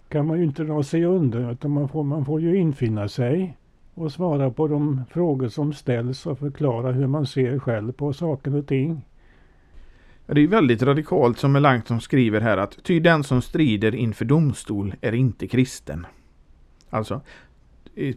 kan 0.10 0.28
man 0.28 0.38
ju 0.38 0.44
inte 0.44 0.64
dra 0.64 0.84
sig 0.84 1.06
undan 1.06 1.50
utan 1.50 1.72
man 1.72 1.90
får, 1.90 2.04
man 2.04 2.26
får 2.26 2.42
ju 2.42 2.58
infinna 2.58 3.08
sig 3.08 3.58
och 3.94 4.12
svara 4.12 4.52
på 4.52 4.68
de 4.68 5.02
frågor 5.12 5.48
som 5.48 5.74
ställs 5.74 6.26
och 6.26 6.40
förklara 6.40 6.92
hur 6.92 7.08
man 7.08 7.26
ser 7.26 7.60
själv 7.60 7.92
på 7.92 8.14
saker 8.14 8.56
och 8.56 8.68
ting. 8.68 9.02
Det 10.26 10.42
är 10.42 10.48
väldigt 10.48 10.82
radikalt 10.82 11.40
som 11.40 11.52
Melanchthon 11.52 12.02
skriver 12.02 12.42
här 12.42 12.58
att 12.58 12.84
ty 12.84 13.00
den 13.00 13.24
som 13.24 13.42
strider 13.42 13.96
inför 13.96 14.26
domstol 14.26 14.96
är 15.02 15.14
inte 15.14 15.48
kristen. 15.48 16.06
Alltså, 16.90 17.22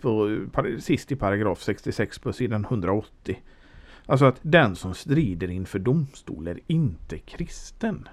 på, 0.03 0.39
sist 0.79 1.13
i 1.13 1.17
paragraf 1.17 1.63
66 1.63 2.19
på 2.19 2.33
sidan 2.33 2.65
180. 2.65 3.39
Alltså 4.07 4.25
att 4.25 4.39
den 4.43 4.77
som 4.77 4.95
strider 4.95 5.51
inför 5.51 5.79
domstol 5.79 6.49
är 6.49 6.61
inte 6.67 7.19
kristen. 7.19 8.09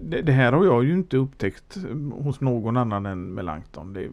Det, 0.00 0.22
det, 0.22 0.32
här 0.32 0.52
har 0.52 0.64
jag 0.64 0.84
ju 0.84 0.92
inte 0.92 1.16
upptäckt 1.16 1.76
mm, 1.76 2.10
hos 2.10 2.40
någon 2.40 2.76
annan 2.76 3.06
än 3.06 3.34
Melanchthon. 3.34 3.92
Det... 3.92 4.08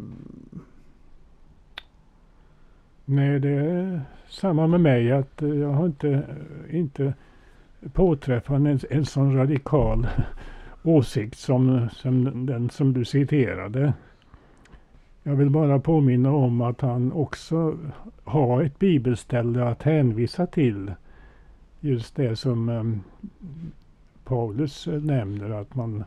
Nej, 3.05 3.39
det 3.39 3.49
är 3.49 4.01
samma 4.27 4.67
med 4.67 4.81
mig 4.81 5.11
att 5.11 5.41
eh, 5.41 5.49
jag 5.49 5.69
har 5.69 5.85
inte, 5.85 6.23
inte 6.69 7.13
påträffat 7.93 8.55
en, 8.55 8.79
en 8.89 9.05
sån 9.05 9.35
radikal 9.35 10.07
åsikt 10.83 11.37
som, 11.37 11.89
som 11.89 12.45
den 12.45 12.69
som 12.69 12.93
du 12.93 13.05
citerade. 13.05 13.93
Jag 15.23 15.35
vill 15.35 15.49
bara 15.49 15.79
påminna 15.79 16.31
om 16.31 16.61
att 16.61 16.81
han 16.81 17.11
också 17.11 17.77
har 18.23 18.63
ett 18.63 18.79
bibelställe 18.79 19.63
att 19.63 19.83
hänvisa 19.83 20.45
till. 20.47 20.93
Just 21.79 22.15
det 22.15 22.35
som 22.35 22.69
eh, 22.69 22.83
Paulus 24.27 24.87
eh, 24.87 25.01
nämner 25.01 25.49
att 25.49 25.75
man 25.75 26.03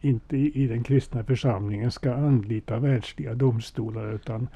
inte 0.00 0.36
i, 0.36 0.66
den 0.66 0.82
kristna 0.82 1.24
församlingen 1.24 1.90
ska 1.90 2.14
anlita 2.14 2.78
världsliga 2.78 3.34
domstolar 3.34 4.12
utan, 4.12 4.48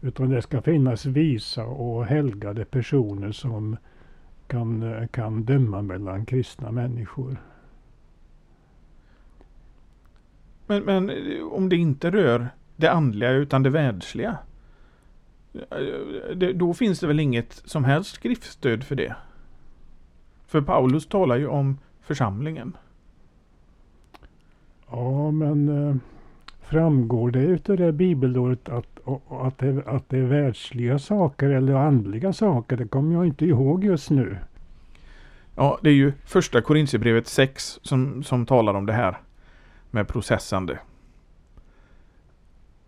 utan 0.00 0.30
det 0.30 0.42
ska 0.42 0.62
finnas 0.62 1.06
visa 1.06 1.64
och 1.64 2.06
helgade 2.06 2.64
personer 2.64 3.32
som 3.32 3.76
kan, 4.46 4.82
eh, 4.82 5.06
kan 5.06 5.44
döma 5.44 5.82
mellan 5.82 6.26
kristna 6.26 6.70
människor. 6.72 7.36
Men, 10.66 10.82
men 10.82 11.10
eh, 11.10 11.42
om 11.42 11.68
det 11.68 11.76
inte 11.76 12.10
rör 12.10 12.48
det 12.76 12.88
andliga 12.88 13.30
utan 13.30 13.62
det 13.62 13.70
världsliga. 13.70 14.38
Det, 16.36 16.52
då 16.52 16.74
finns 16.74 17.00
det 17.00 17.06
väl 17.06 17.20
inget 17.20 17.52
som 17.52 17.84
helst 17.84 18.14
skriftstöd 18.14 18.84
för 18.84 18.96
det? 18.96 19.14
För 20.46 20.60
Paulus 20.60 21.06
talar 21.06 21.36
ju 21.36 21.46
om 21.46 21.78
församlingen. 22.02 22.76
Ja, 24.90 25.30
men 25.30 25.68
eh, 25.68 25.96
framgår 26.60 27.30
det 27.30 27.42
utav 27.42 27.76
det 27.76 27.92
bibelordet 27.92 28.68
att, 28.68 29.00
att, 29.28 29.58
det, 29.58 29.86
att 29.86 30.08
det 30.08 30.18
är 30.18 30.22
världsliga 30.22 30.98
saker 30.98 31.50
eller 31.50 31.74
andliga 31.74 32.32
saker? 32.32 32.76
Det 32.76 32.88
kommer 32.88 33.14
jag 33.14 33.26
inte 33.26 33.46
ihåg 33.46 33.84
just 33.84 34.10
nu. 34.10 34.36
Ja, 35.54 35.78
det 35.82 35.88
är 35.90 35.94
ju 35.94 36.12
första 36.24 36.60
Korintierbrevet 36.60 37.26
6 37.26 37.80
som, 37.82 38.22
som 38.22 38.46
talar 38.46 38.74
om 38.74 38.86
det 38.86 38.92
här 38.92 39.20
med 39.90 40.08
processande. 40.08 40.78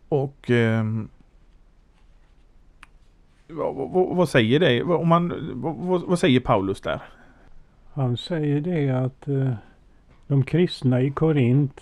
Och 0.09 0.51
eh, 0.51 0.85
vad, 3.49 3.75
vad, 3.75 4.17
vad, 4.17 4.29
säger 4.29 4.61
det? 4.61 4.83
Om 4.83 5.09
man, 5.09 5.33
vad, 5.55 6.03
vad, 6.03 6.19
säger 6.19 6.41
Paulus 6.41 6.81
där? 6.81 7.03
Han 7.97 8.17
säger 8.17 8.61
det 8.61 8.91
att 8.91 9.29
eh, 9.29 9.55
de 10.27 10.45
kristna 10.45 11.01
i 11.03 11.11
Korint 11.11 11.81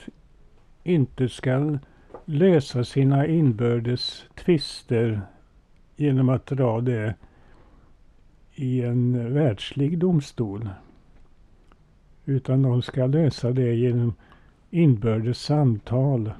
inte 0.83 1.29
ska 1.29 1.79
lösa 2.25 2.85
sina 2.85 3.27
inbördes 3.27 4.25
tvister 4.35 5.20
genom 5.96 6.29
att 6.29 6.46
dra 6.46 6.81
det 6.81 7.14
i 8.55 8.83
en 8.83 9.35
världslig 9.35 9.98
domstol. 9.98 10.68
Utan 12.25 12.62
de 12.62 12.83
ska 12.83 13.07
lösa 13.07 13.51
det 13.51 13.75
genom 13.75 14.14
inbördes 14.70 15.38
samtal 15.38 16.33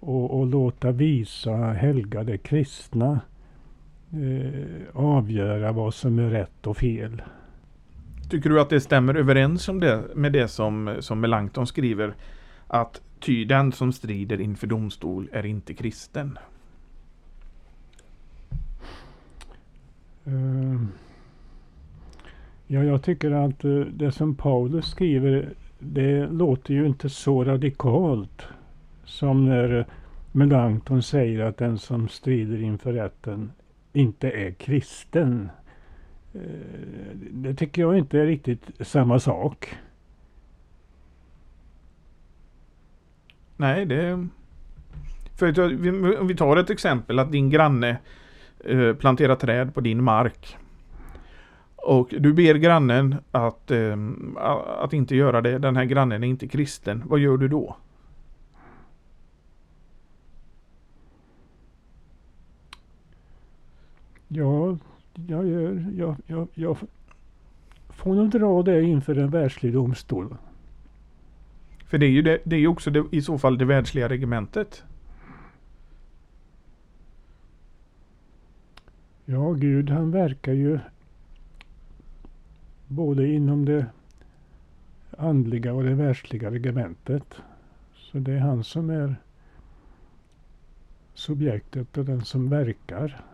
och, 0.00 0.38
och 0.38 0.46
låta 0.46 0.92
visa 0.92 1.56
helgade 1.56 2.38
kristna 2.38 3.20
eh, 4.12 4.70
avgöra 4.92 5.72
vad 5.72 5.94
som 5.94 6.18
är 6.18 6.30
rätt 6.30 6.66
och 6.66 6.76
fel. 6.76 7.22
Tycker 8.30 8.50
du 8.50 8.60
att 8.60 8.70
det 8.70 8.80
stämmer 8.80 9.14
överens 9.14 9.68
om 9.68 9.80
det, 9.80 10.04
med 10.14 10.32
det 10.32 10.48
som, 10.48 10.96
som 11.00 11.20
Melanchthon 11.20 11.66
skriver? 11.66 12.14
Att 12.66 13.00
ty 13.20 13.44
den 13.44 13.72
som 13.72 13.92
strider 13.92 14.40
inför 14.40 14.66
domstol 14.66 15.28
är 15.32 15.46
inte 15.46 15.74
kristen? 15.74 16.38
Uh, 20.26 20.84
ja, 22.66 22.84
jag 22.84 23.02
tycker 23.02 23.30
att 23.30 23.64
uh, 23.64 23.86
det 23.86 24.12
som 24.12 24.34
Paulus 24.34 24.86
skriver 24.86 25.54
det 25.78 26.26
låter 26.26 26.74
ju 26.74 26.86
inte 26.86 27.08
så 27.08 27.44
radikalt 27.44 28.42
som 29.04 29.44
när 29.44 29.86
Melanchthon 30.32 31.02
säger 31.02 31.40
att 31.40 31.56
den 31.56 31.78
som 31.78 32.08
strider 32.08 32.62
inför 32.62 32.92
rätten 32.92 33.52
inte 33.92 34.30
är 34.30 34.50
kristen. 34.50 35.48
Eh, 36.34 36.40
det 37.30 37.54
tycker 37.54 37.82
jag 37.82 37.98
inte 37.98 38.18
är 38.18 38.26
riktigt 38.26 38.70
samma 38.80 39.18
sak. 39.18 39.76
Nej, 43.56 43.86
det... 43.86 44.28
För 45.36 45.60
om 46.20 46.26
vi 46.26 46.36
tar 46.36 46.56
ett 46.56 46.70
exempel 46.70 47.18
att 47.18 47.32
din 47.32 47.50
granne 47.50 47.98
eh, 48.64 48.94
planterar 48.94 49.36
träd 49.36 49.74
på 49.74 49.80
din 49.80 50.02
mark. 50.02 50.56
Och 51.76 52.14
du 52.18 52.32
ber 52.32 52.54
grannen 52.54 53.16
att, 53.30 53.70
eh, 53.70 53.96
att 54.78 54.92
inte 54.92 55.16
göra 55.16 55.40
det. 55.40 55.58
Den 55.58 55.76
här 55.76 55.84
grannen 55.84 56.24
är 56.24 56.28
inte 56.28 56.48
kristen. 56.48 57.02
Vad 57.06 57.18
gör 57.18 57.36
du 57.36 57.48
då? 57.48 57.76
Ja, 64.28 64.76
jag, 65.14 65.48
gör, 65.48 65.84
jag, 65.96 66.16
jag, 66.26 66.48
jag 66.54 66.76
får 67.88 68.14
nog 68.14 68.30
dra 68.30 68.62
det 68.62 68.82
inför 68.82 69.18
en 69.18 69.30
världslig 69.30 69.72
domstol. 69.72 70.36
För 71.84 71.98
det 71.98 72.06
är 72.06 72.10
ju 72.10 72.22
det, 72.22 72.38
det 72.44 72.56
är 72.56 72.66
också 72.66 72.90
det, 72.90 73.04
i 73.12 73.22
så 73.22 73.38
fall 73.38 73.58
det 73.58 73.64
världsliga 73.64 74.08
regementet. 74.08 74.84
Ja, 79.24 79.52
Gud 79.52 79.90
han 79.90 80.10
verkar 80.10 80.52
ju 80.52 80.78
både 82.86 83.26
inom 83.26 83.64
det 83.64 83.86
andliga 85.18 85.74
och 85.74 85.84
det 85.84 85.94
världsliga 85.94 86.50
regementet. 86.50 87.34
Så 87.94 88.18
det 88.18 88.32
är 88.32 88.38
han 88.38 88.64
som 88.64 88.90
är 88.90 89.16
subjektet 91.14 91.98
och 91.98 92.04
den 92.04 92.24
som 92.24 92.48
verkar. 92.48 93.24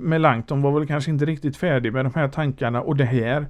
Melanchthon 0.00 0.62
var 0.62 0.72
väl 0.72 0.86
kanske 0.86 1.10
inte 1.10 1.24
riktigt 1.24 1.56
färdig 1.56 1.92
med 1.92 2.04
de 2.04 2.14
här 2.14 2.28
tankarna 2.28 2.82
och 2.82 2.96
det 2.96 3.04
här 3.04 3.46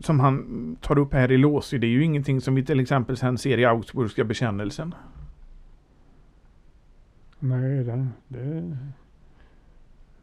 som 0.00 0.20
han 0.20 0.76
tar 0.80 0.98
upp 0.98 1.12
här 1.12 1.32
i 1.32 1.36
Låsi, 1.36 1.78
det 1.78 1.86
är 1.86 1.88
ju 1.88 2.04
ingenting 2.04 2.40
som 2.40 2.54
vi 2.54 2.64
till 2.64 2.80
exempel 2.80 3.16
sen 3.16 3.38
ser 3.38 3.58
i 3.58 3.64
Augsburgska 3.64 4.24
bekännelsen. 4.24 4.94
Nej, 7.38 7.84
det, 7.84 8.08
det 8.28 8.76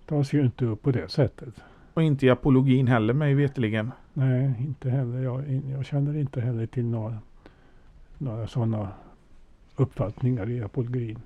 tas 0.06 0.34
ju 0.34 0.42
inte 0.42 0.66
upp 0.66 0.82
på 0.82 0.92
det 0.92 1.12
sättet. 1.12 1.64
Och 1.94 2.04
inte 2.04 2.26
i 2.26 2.30
apologin 2.30 2.88
heller 2.88 3.14
mig 3.14 3.34
veteligen. 3.34 3.92
Nej, 4.14 4.54
inte 4.60 4.90
heller. 4.90 5.24
Jag, 5.24 5.62
jag 5.72 5.86
känner 5.86 6.18
inte 6.18 6.42
heller 6.42 6.66
till 6.66 6.86
några, 6.86 7.18
några 8.18 8.48
sådana 8.48 8.90
uppfattningar 9.76 10.50
i 10.50 10.62
apologin. 10.62 11.20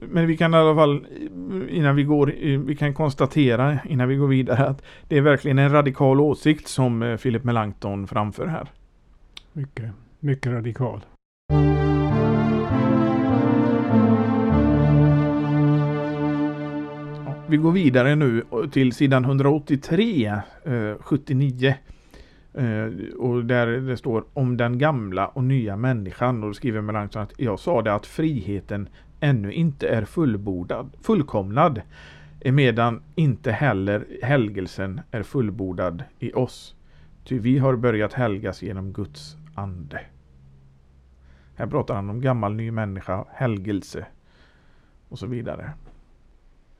Men 0.00 0.26
vi 0.26 0.36
kan 0.36 0.54
i 0.54 0.56
alla 0.56 0.74
fall 0.74 1.06
innan 1.68 1.96
vi 1.96 2.04
går, 2.04 2.26
vi 2.66 2.76
kan 2.76 2.94
konstatera 2.94 3.78
innan 3.84 4.08
vi 4.08 4.16
går 4.16 4.28
vidare 4.28 4.66
att 4.66 4.82
det 5.08 5.16
är 5.16 5.20
verkligen 5.20 5.58
en 5.58 5.72
radikal 5.72 6.20
åsikt 6.20 6.68
som 6.68 7.02
eh, 7.02 7.16
Philip 7.16 7.44
Melanchthon 7.44 8.06
framför 8.06 8.46
här. 8.46 8.68
Mycket, 9.52 9.90
mycket 10.20 10.52
radikal. 10.52 11.00
Vi 17.50 17.56
går 17.56 17.72
vidare 17.72 18.14
nu 18.14 18.44
till 18.72 18.92
sidan 18.92 19.24
183, 19.24 20.26
eh, 20.26 20.42
79. 21.00 21.74
Eh, 22.54 23.14
och 23.18 23.44
där 23.44 23.66
det 23.66 23.96
står 23.96 24.24
om 24.32 24.56
den 24.56 24.78
gamla 24.78 25.26
och 25.26 25.44
nya 25.44 25.76
människan. 25.76 26.42
Och 26.42 26.48
då 26.48 26.54
skriver 26.54 26.80
Melanchthon 26.80 27.22
att 27.22 27.32
jag 27.36 27.58
sa 27.58 27.82
det 27.82 27.94
att 27.94 28.06
friheten 28.06 28.88
ännu 29.20 29.52
inte 29.52 29.88
är 29.88 30.04
fullbordad, 30.04 30.90
fullkomnad. 31.02 31.80
Medan 32.44 33.02
inte 33.14 33.52
heller 33.52 34.06
helgelsen 34.22 35.00
är 35.10 35.22
fullbordad 35.22 36.04
i 36.18 36.32
oss. 36.32 36.74
Ty 37.24 37.38
vi 37.38 37.58
har 37.58 37.76
börjat 37.76 38.12
helgas 38.12 38.62
genom 38.62 38.92
Guds 38.92 39.36
ande. 39.54 40.00
Här 41.54 41.66
pratar 41.66 41.94
han 41.94 42.10
om 42.10 42.20
gammal 42.20 42.54
ny 42.54 42.70
människa, 42.70 43.24
helgelse 43.32 44.06
och 45.08 45.18
så 45.18 45.26
vidare. 45.26 45.72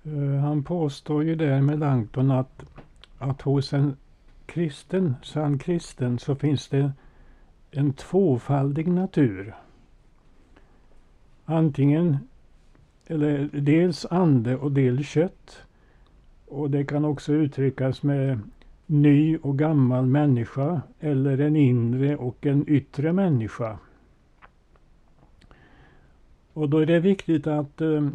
Eh, 0.03 0.41
han 0.41 0.62
påstår 0.62 1.24
ju 1.24 1.34
där 1.34 1.62
med 1.62 1.78
Langton 1.78 2.30
att, 2.30 2.64
att 3.18 3.43
hos 3.43 3.72
en 3.72 3.97
kristen, 4.47 5.14
sann 5.22 5.59
kristen, 5.59 6.18
så 6.18 6.34
finns 6.34 6.68
det 6.68 6.93
en 7.70 7.93
tvåfaldig 7.93 8.89
natur. 8.89 9.55
Antingen, 11.51 12.16
eller 13.07 13.49
dels 13.53 14.07
ande 14.07 14.57
och 14.57 14.72
dels 14.72 15.09
kött. 15.09 15.62
Och 16.46 16.70
det 16.70 16.84
kan 16.84 17.05
också 17.05 17.32
uttryckas 17.32 18.03
med 18.03 18.40
ny 18.86 19.36
och 19.36 19.59
gammal 19.59 20.07
människa 20.07 20.82
eller 21.01 21.38
en 21.38 21.57
inre 21.57 22.16
och 22.16 22.46
en 22.46 22.68
yttre 22.68 23.12
människa. 23.12 23.78
Och 26.53 26.68
då 26.68 26.78
är 26.78 26.86
det 26.86 27.01
viktigt 27.01 27.46
att, 27.46 27.80
eh, 27.80 28.09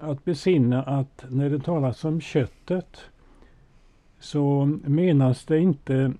att 0.00 0.24
besinna 0.24 0.82
att 0.82 1.24
när 1.28 1.50
det 1.50 1.58
talas 1.58 2.04
om 2.04 2.20
köttet 2.20 3.00
så 4.18 4.64
menas 4.84 5.44
det 5.44 5.58
inte 5.58 6.12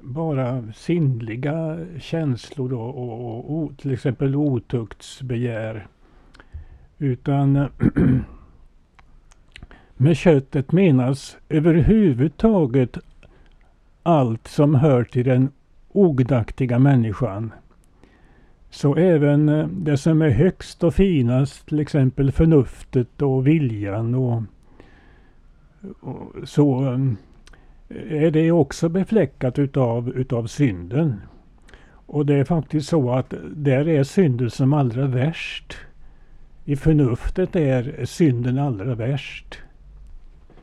bara 0.00 0.72
sinnliga 0.72 1.78
känslor 2.00 2.72
och, 2.72 2.98
och, 2.98 3.62
och 3.62 3.78
till 3.78 3.92
exempel 3.92 4.36
otuktsbegär. 4.36 5.86
Utan 7.02 7.54
med 9.96 10.16
köttet 10.16 10.72
menas 10.72 11.36
överhuvudtaget 11.48 12.98
allt 14.02 14.48
som 14.48 14.74
hör 14.74 15.04
till 15.04 15.24
den 15.24 15.50
ogdaktiga 15.92 16.78
människan. 16.78 17.52
Så 18.70 18.96
även 18.96 19.48
eh, 19.48 19.66
det 19.66 19.96
som 19.96 20.22
är 20.22 20.30
högst 20.30 20.84
och 20.84 20.94
finast, 20.94 21.66
till 21.66 21.80
exempel 21.80 22.32
förnuftet 22.32 23.22
och 23.22 23.46
viljan 23.46 24.14
och, 24.14 24.42
och 26.00 26.48
så 26.48 26.92
eh, 27.88 28.24
är 28.24 28.30
det 28.30 28.52
också 28.52 28.88
befläckat 28.88 29.58
utav, 29.58 30.08
utav 30.08 30.46
synden. 30.46 31.20
Och 32.06 32.26
det 32.26 32.34
är 32.34 32.44
faktiskt 32.44 32.88
så 32.88 33.12
att 33.12 33.34
där 33.50 33.88
är 33.88 34.04
synden 34.04 34.50
som 34.50 34.72
allra 34.72 35.06
värst. 35.06 35.76
I 36.64 36.76
förnuftet 36.76 37.56
är 37.56 38.04
synden 38.04 38.58
allra 38.58 38.94
värst. 38.94 39.58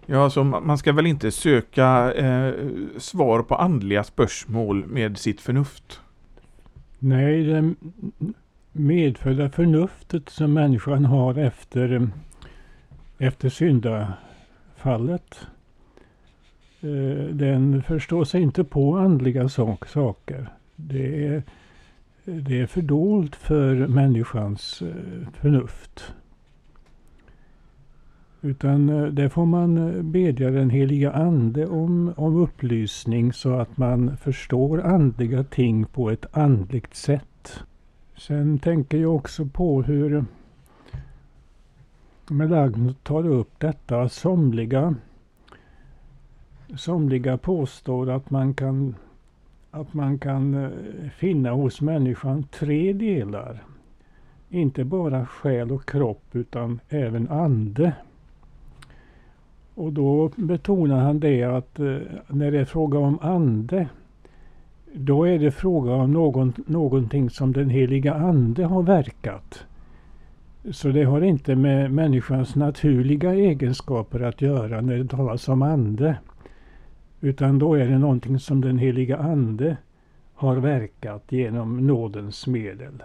Ja, 0.06 0.24
alltså 0.24 0.43
man 0.43 0.78
ska 0.78 0.93
väl 0.93 1.08
inte 1.08 1.32
söka 1.32 2.14
eh, 2.14 2.54
svar 2.97 3.41
på 3.41 3.56
andliga 3.56 4.04
spörsmål 4.04 4.86
med 4.86 5.18
sitt 5.18 5.41
förnuft? 5.41 6.02
Nej, 7.00 7.43
det 7.43 7.74
medfödda 8.72 9.50
förnuftet 9.50 10.30
som 10.30 10.54
människan 10.54 11.06
har 11.06 11.38
efter, 11.38 12.10
efter 13.18 13.50
syndafallet. 13.50 15.47
Eh, 16.82 17.26
den 17.32 17.84
förstår 17.84 18.24
sig 18.24 18.41
inte 18.41 18.64
på 18.64 18.97
andliga 18.97 19.50
sak, 19.50 19.88
saker. 19.88 20.50
Det 20.76 21.26
är, 21.26 21.43
det 22.30 22.60
är 22.60 22.66
fördolt 22.66 23.36
för 23.36 23.88
människans 23.88 24.82
eh, 24.82 25.28
förnuft. 25.34 26.14
Utan 28.42 28.90
eh, 28.90 29.06
där 29.06 29.30
får 29.30 29.46
man 29.46 29.78
eh, 29.78 30.04
bedja 30.04 30.52
den 30.52 30.70
heliga 30.70 31.12
Ande 31.12 31.68
om, 31.68 32.14
om 32.18 32.36
upplysning 32.36 33.34
så 33.34 33.54
att 33.54 33.78
man 33.78 34.18
förstår 34.18 34.82
andliga 34.82 35.44
ting 35.44 35.86
på 35.86 36.10
ett 36.10 36.38
andligt 36.38 36.96
sätt. 36.96 37.64
Sen 38.18 38.60
tänker 38.60 38.98
jag 38.98 39.16
också 39.16 39.46
på 39.46 39.82
hur 39.82 40.26
Melagno 42.30 42.94
tar 43.04 43.28
upp 43.28 43.60
detta. 43.60 44.10
Somliga, 44.10 44.96
somliga 46.76 47.38
påstår 47.38 48.10
att 48.10 48.30
man 48.30 48.54
kan 48.54 48.96
att 49.72 49.94
man 49.94 50.20
kan 50.20 50.54
eh, 50.54 50.70
finna 51.10 51.52
hos 51.52 51.82
människan 51.82 52.44
tre 52.44 52.94
delar. 52.94 53.64
Inte 54.50 54.84
bara 54.84 55.26
själ 55.26 55.72
och 55.72 55.90
kropp 55.90 56.24
utan 56.32 56.80
även 56.90 57.30
ande. 57.30 57.94
Och 59.76 59.94
då 59.94 60.32
betonar 60.36 61.00
han 61.00 61.20
det 61.20 61.44
att 61.44 61.80
eh, 61.80 61.98
när 62.28 62.52
det 62.52 62.60
är 62.60 62.66
fråga 62.66 63.00
om 63.00 63.20
ande 63.22 63.88
då 64.94 65.28
är 65.28 65.40
det 65.40 65.52
fråga 65.52 65.94
om 65.94 66.12
någon, 66.12 66.54
någonting 66.66 67.30
som 67.30 67.54
den 67.54 67.70
heliga 67.70 68.14
ande 68.14 68.66
har 68.66 68.84
verkat. 68.84 69.66
Så 70.72 70.88
det 70.90 71.04
har 71.04 71.22
inte 71.22 71.56
med 71.56 71.92
människans 71.92 72.56
naturliga 72.56 73.34
egenskaper 73.34 74.20
att 74.20 74.42
göra 74.42 74.82
när 74.82 74.98
det 74.98 75.08
talas 75.08 75.48
om 75.48 75.62
ande. 75.62 76.18
Utan 77.22 77.60
då 77.60 77.74
är 77.74 77.88
det 77.88 77.98
någonting 77.98 78.40
som 78.40 78.62
den 78.62 78.78
heliga 78.78 79.18
ande 79.18 79.78
har 80.34 80.56
verkat 80.56 81.24
genom 81.30 81.88
nådens 81.88 82.48
medel. 82.48 83.04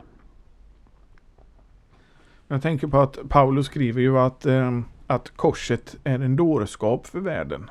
Jag 2.49 2.62
tänker 2.62 2.87
på 2.87 2.99
att 2.99 3.19
Paulus 3.29 3.67
skriver 3.67 4.01
ju 4.01 4.19
att, 4.19 4.47
eh, 4.47 4.81
att 5.07 5.37
korset 5.37 5.97
är 6.05 6.19
en 6.19 6.37
dårskap 6.37 7.07
för 7.07 7.21
världen. 7.21 7.71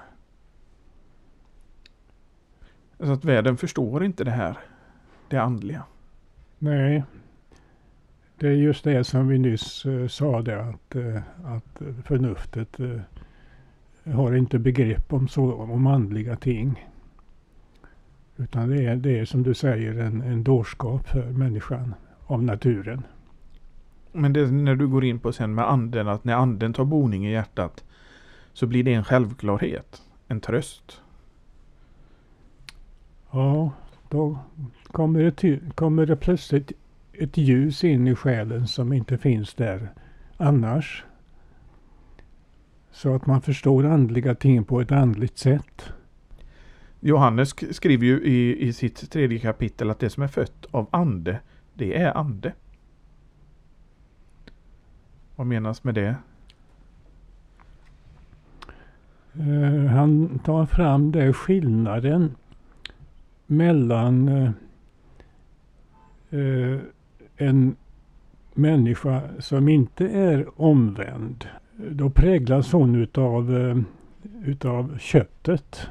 Så 3.00 3.12
att 3.12 3.26
världen 3.26 3.58
förstår 3.58 4.04
inte 4.04 4.24
det 4.24 4.32
här, 4.32 4.58
det 5.28 5.38
andliga. 5.38 5.84
Nej, 6.60 7.04
det 8.38 8.48
är 8.48 8.52
just 8.52 8.84
det 8.84 9.04
som 9.04 9.28
vi 9.28 9.38
nyss 9.38 9.86
uh, 9.86 10.08
sa 10.08 10.42
det 10.42 10.62
att, 10.62 10.96
uh, 10.96 11.20
att 11.44 11.82
förnuftet 12.06 12.80
uh, 12.80 13.02
har 14.06 14.36
inte 14.36 14.60
begrepp 14.60 15.14
om, 15.14 15.28
så, 15.28 15.54
om 15.54 15.88
andliga 15.88 16.36
ting. 16.36 16.90
Utan 18.38 18.70
det 18.70 18.86
är, 18.86 18.96
det 18.96 19.20
är 19.20 19.26
som 19.26 19.44
du 19.44 19.54
säger 19.54 20.00
en, 20.00 20.22
en 20.22 20.44
dårskap 20.44 21.08
för 21.08 21.32
människan 21.32 21.96
av 22.26 22.44
naturen. 22.44 23.04
Men 24.12 24.34
det 24.34 24.52
när 24.52 24.76
du 24.76 24.88
går 24.88 25.04
in 25.04 25.20
på 25.20 25.34
sen 25.34 25.56
med 25.56 25.70
anden, 25.70 26.08
att 26.08 26.24
när 26.24 26.34
anden 26.34 26.74
tar 26.74 26.86
boning 26.86 27.28
i 27.28 27.32
hjärtat 27.32 27.84
så 28.54 28.68
blir 28.68 28.84
det 28.84 28.94
en 28.94 29.04
självklarhet, 29.04 30.02
en 30.28 30.42
tröst. 30.42 31.02
Ja, 33.32 33.72
då 34.10 34.40
kommer 34.88 35.32
det, 35.36 35.60
kommer 35.76 36.06
det 36.06 36.16
plötsligt 36.16 36.72
ett 37.14 37.38
ljus 37.38 37.84
in 37.84 38.08
i 38.08 38.16
själen 38.16 38.68
som 38.68 38.94
inte 38.94 39.18
finns 39.18 39.54
där 39.54 39.90
annars. 40.38 41.06
Så 42.94 43.16
att 43.16 43.26
man 43.26 43.42
förstår 43.42 43.86
andliga 43.86 44.36
ting 44.36 44.64
på 44.64 44.82
ett 44.82 44.92
andligt 44.92 45.38
sätt. 45.38 45.94
Johannes 47.00 47.76
skriver 47.76 48.06
ju 48.06 48.24
i, 48.24 48.68
i 48.68 48.74
sitt 48.74 49.12
tredje 49.12 49.40
kapitel 49.40 49.90
att 49.90 50.00
det 50.00 50.10
som 50.10 50.24
är 50.24 50.28
fött 50.28 50.66
av 50.72 50.88
ande, 50.92 51.40
det 51.74 51.98
är 51.98 52.18
ande. 52.18 52.54
Vad 55.36 55.48
menas 55.48 55.84
med 55.84 55.96
det? 55.96 56.16
Uh, 59.40 59.86
han 59.86 60.40
tar 60.40 60.66
fram 60.66 61.12
det 61.12 61.34
skillnaden 61.34 62.36
mellan 63.48 64.30
uh, 64.30 64.52
uh, 66.34 66.80
en 67.38 67.76
människa 68.54 69.22
som 69.40 69.70
inte 69.70 70.08
är 70.08 70.62
omvänd. 70.62 71.48
Då 71.78 72.10
präglas 72.10 72.72
hon 72.72 72.96
utav, 72.96 73.58
eh, 73.58 73.78
utav 74.44 74.98
köttet. 74.98 75.88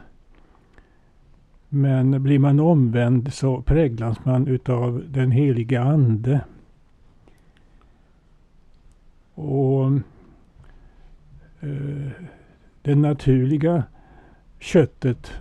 Men 1.69 2.23
blir 2.23 2.39
man 2.39 2.61
omvänd 2.61 3.33
så 3.33 3.63
präglas 3.63 4.25
man 4.25 4.47
utav 4.47 5.05
den 5.09 5.31
heliga 5.31 5.83
Ande. 5.83 6.41
Och 9.35 9.87
eh, 11.61 12.11
det 12.83 12.95
naturliga 12.95 13.85
köttet 14.59 15.33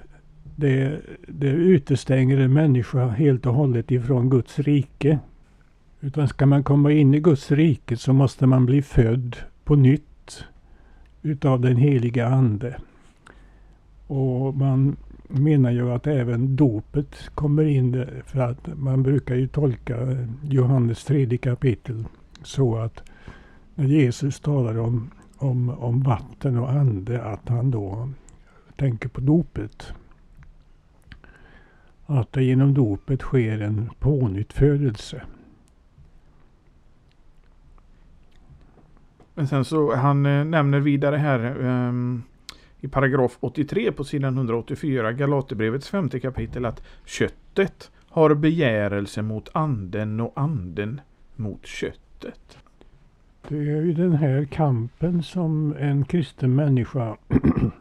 det, 0.56 1.02
det 1.28 1.50
utestänger 1.50 2.38
en 2.38 2.54
människa 2.54 3.08
helt 3.08 3.46
och 3.46 3.54
hållet 3.54 3.92
ifrån 3.92 4.30
Guds 4.30 4.60
rike. 4.60 5.20
Utan 6.00 6.28
ska 6.28 6.46
man 6.46 6.64
komma 6.64 6.92
in 6.92 7.14
i 7.14 7.20
Guds 7.20 7.52
rike 7.52 7.98
så 7.98 8.14
måste 8.14 8.48
man 8.48 8.66
bli 8.66 8.82
född 8.82 9.36
på 9.64 9.76
nytt 9.76 10.11
utav 11.22 11.62
den 11.62 11.78
heliga 11.78 12.28
Ande. 12.28 12.78
Och 14.08 14.56
man 14.56 14.96
menar 15.28 15.72
ju 15.72 15.92
att 15.92 16.08
även 16.08 16.56
dopet 16.56 17.30
kommer 17.36 17.64
in 17.64 18.06
för 18.26 18.40
att 18.40 18.78
man 18.78 19.04
brukar 19.04 19.36
ju 19.36 19.48
tolka 19.48 19.98
Johannes 20.50 21.04
tredje 21.04 21.38
kapitel 21.38 22.06
så 22.44 22.78
att 22.78 23.04
när 23.76 23.86
Jesus 23.86 24.40
talar 24.40 24.80
om, 24.80 25.12
om, 25.38 25.70
om 25.70 26.04
vatten 26.04 26.58
och 26.58 26.72
ande 26.72 27.24
att 27.24 27.50
han 27.50 27.72
då 27.72 28.10
tänker 28.76 29.10
på 29.10 29.22
dopet. 29.22 29.94
Att 32.06 32.34
det 32.34 32.44
genom 32.44 32.74
dopet 32.74 33.22
sker 33.22 33.62
en 33.62 33.90
pånyttfödelse. 34.00 35.22
Men 39.34 39.48
sen 39.48 39.66
så 39.66 39.96
han 39.96 40.26
eh, 40.26 40.46
nämner 40.46 40.80
vidare 40.80 41.16
här 41.16 41.60
um, 41.60 42.24
i 42.80 42.88
paragraf 42.88 43.38
83 43.40 43.92
på 43.92 44.04
sidan 44.04 44.38
184 44.38 45.12
Galaterbrevets 45.12 45.90
femte 45.90 46.20
kapitel 46.20 46.66
att 46.66 46.84
köttet 47.06 47.92
har 48.10 48.34
begärelse 48.34 49.22
mot 49.22 49.50
anden 49.54 50.20
och 50.20 50.34
anden 50.36 51.02
mot 51.36 51.66
köttet. 51.66 52.58
Det 53.48 53.56
är 53.56 53.82
ju 53.82 53.94
den 53.94 54.14
här 54.14 54.46
kampen 54.46 55.24
som 55.24 55.76
en 55.80 56.06
kristen 56.06 56.56
människa 56.56 57.18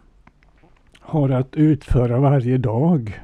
har 1.00 1.30
att 1.30 1.56
utföra 1.56 2.18
varje 2.18 2.58
dag. 2.58 3.20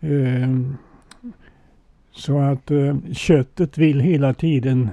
Ehm, 0.00 0.76
så 2.10 2.38
att 2.38 2.70
eh, 2.70 2.96
köttet 3.12 3.78
vill 3.78 4.00
hela 4.00 4.34
tiden 4.34 4.88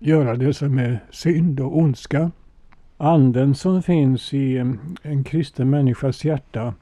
göra 0.00 0.36
det 0.36 0.54
som 0.54 0.78
är 0.78 1.04
synd 1.10 1.60
och 1.60 1.78
ondska. 1.78 2.30
Anden 2.96 3.54
som 3.54 3.82
finns 3.82 4.34
i 4.34 4.56
en 5.02 5.24
kristen 5.24 5.70
människas 5.70 6.24
hjärta 6.24 6.74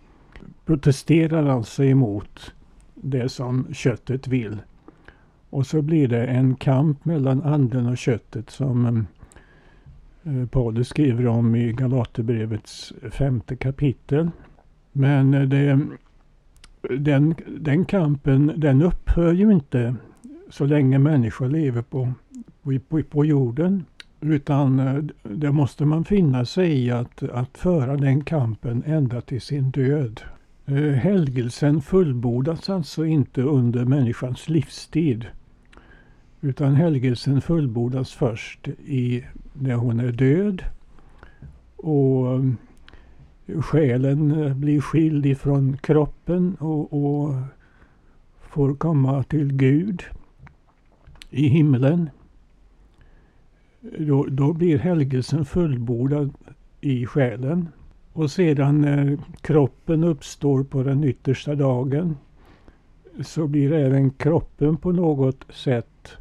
protesterar 0.65 1.47
alltså 1.47 1.85
emot 1.85 2.55
det 2.95 3.29
som 3.29 3.67
köttet 3.73 4.29
vill. 4.29 4.59
Och 5.51 5.67
så 5.67 5.83
blir 5.83 6.09
det 6.09 6.27
en 6.27 6.57
kamp 6.57 7.05
mellan 7.05 7.43
anden 7.43 7.87
och 7.87 7.99
köttet 7.99 8.51
som 8.51 8.87
eh, 8.87 10.35
eh, 10.35 10.47
Paulus 10.47 10.89
skriver 10.89 11.27
om 11.27 11.57
i 11.57 11.73
Galaterbrevets 11.73 12.93
femte 13.11 13.57
kapitel. 13.57 14.31
Men 14.93 15.35
eh, 15.35 15.43
det, 15.43 15.81
den, 16.99 17.35
den 17.59 17.85
kampen 17.85 18.53
den 18.57 18.83
upphör 18.83 19.33
ju 19.33 19.53
inte 19.53 19.95
så 20.51 20.65
länge 20.65 20.99
människor 20.99 21.49
lever 21.49 21.83
på, 21.83 22.13
på, 23.11 23.25
jorden. 23.25 23.85
Utan 24.21 24.79
eh, 24.79 25.05
det 25.23 25.53
måste 25.53 25.85
man 25.85 26.05
finna 26.05 26.45
sig 26.45 26.85
i 26.85 26.91
att, 26.91 27.23
att 27.23 27.59
föra 27.59 27.97
den 27.97 28.25
kampen 28.25 28.83
ända 28.87 29.21
till 29.21 29.41
sin 29.41 29.71
död. 29.71 30.21
Eh, 30.67 30.75
helgelsen 30.75 31.81
fullbordas 31.81 32.71
alltså 32.71 33.05
inte 33.05 33.43
under 33.43 33.85
människans 33.85 34.49
livstid. 34.49 35.27
Utan 36.41 36.75
helgelsen 36.75 37.41
fullbordas 37.41 38.13
först 38.13 38.69
i, 38.87 39.25
när 39.53 39.75
hon 39.75 40.01
är 40.01 40.13
död. 40.13 40.63
Och 41.77 42.35
eh, 42.35 43.61
själen 43.61 44.53
blir 44.61 44.81
skild 44.81 45.27
ifrån 45.27 45.77
kroppen 45.77 46.57
och, 46.61 46.93
och 46.93 47.35
får 48.41 48.75
komma 48.75 49.23
till 49.23 49.53
Gud 49.53 50.03
i 51.31 51.49
himlen. 51.49 52.11
Då, 53.81 54.25
då 54.25 54.53
blir 54.53 54.79
helgelsen 54.79 55.45
fullbordad 55.45 56.35
i 56.81 57.07
själen. 57.07 57.69
Och 58.13 58.31
sedan 58.31 58.81
när 58.81 59.19
kroppen 59.41 60.05
uppstår 60.05 60.65
på 60.65 60.83
den 60.83 61.05
yttersta 61.05 61.55
dagen 61.55 62.17
så 63.21 63.47
blir 63.47 63.73
även 63.73 64.11
kroppen 64.11 64.77
på 64.77 64.93
något 64.93 65.45
sätt 65.51 66.17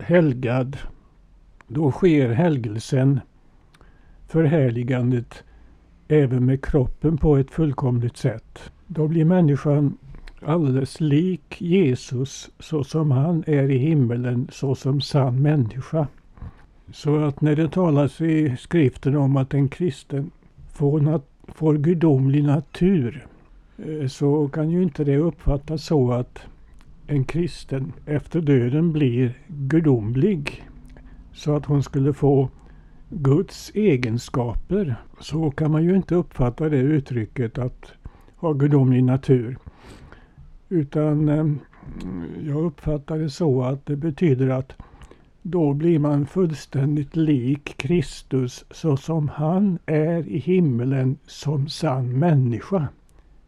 helgad. 0.00 0.76
Då 1.68 1.90
sker 1.90 2.28
helgelsen, 2.32 3.20
förhärligandet, 4.28 5.44
även 6.08 6.46
med 6.46 6.64
kroppen 6.64 7.18
på 7.18 7.36
ett 7.36 7.50
fullkomligt 7.50 8.16
sätt. 8.16 8.70
Då 8.86 9.08
blir 9.08 9.24
människan 9.24 9.98
alldeles 10.42 11.00
lik 11.00 11.60
Jesus 11.60 12.50
så 12.58 12.84
som 12.84 13.10
han 13.10 13.44
är 13.46 13.70
i 13.70 13.78
himmelen 13.78 14.48
så 14.52 14.74
som 14.74 15.00
sann 15.00 15.42
människa. 15.42 16.06
Så 16.92 17.24
att 17.24 17.40
när 17.40 17.56
det 17.56 17.68
talas 17.68 18.20
i 18.20 18.56
skriften 18.58 19.16
om 19.16 19.36
att 19.36 19.54
en 19.54 19.68
kristen 19.68 20.30
får, 20.72 21.00
nat 21.00 21.26
får 21.48 21.74
gudomlig 21.74 22.44
natur 22.44 23.26
eh, 23.78 24.06
så 24.08 24.48
kan 24.48 24.70
ju 24.70 24.82
inte 24.82 25.04
det 25.04 25.16
uppfattas 25.16 25.84
så 25.84 26.12
att 26.12 26.38
en 27.06 27.24
kristen 27.24 27.92
efter 28.06 28.40
döden 28.40 28.92
blir 28.92 29.38
gudomlig. 29.48 30.64
Så 31.32 31.56
att 31.56 31.66
hon 31.66 31.82
skulle 31.82 32.12
få 32.12 32.48
Guds 33.08 33.70
egenskaper. 33.74 34.96
Så 35.20 35.50
kan 35.50 35.70
man 35.70 35.84
ju 35.84 35.96
inte 35.96 36.14
uppfatta 36.14 36.68
det 36.68 36.76
uttrycket 36.76 37.58
att 37.58 37.92
ha 38.36 38.52
gudomlig 38.52 39.04
natur. 39.04 39.58
Utan 40.68 41.28
eh, 41.28 41.46
jag 42.46 42.64
uppfattar 42.64 43.18
det 43.18 43.30
så 43.30 43.62
att 43.62 43.86
det 43.86 43.96
betyder 43.96 44.48
att 44.48 44.72
då 45.50 45.72
blir 45.72 45.98
man 45.98 46.26
fullständigt 46.26 47.16
lik 47.16 47.74
Kristus 47.76 48.64
så 48.70 48.96
som 48.96 49.28
han 49.28 49.78
är 49.86 50.28
i 50.28 50.38
himmelen 50.38 51.18
som 51.26 51.68
sann 51.68 52.18
människa. 52.18 52.88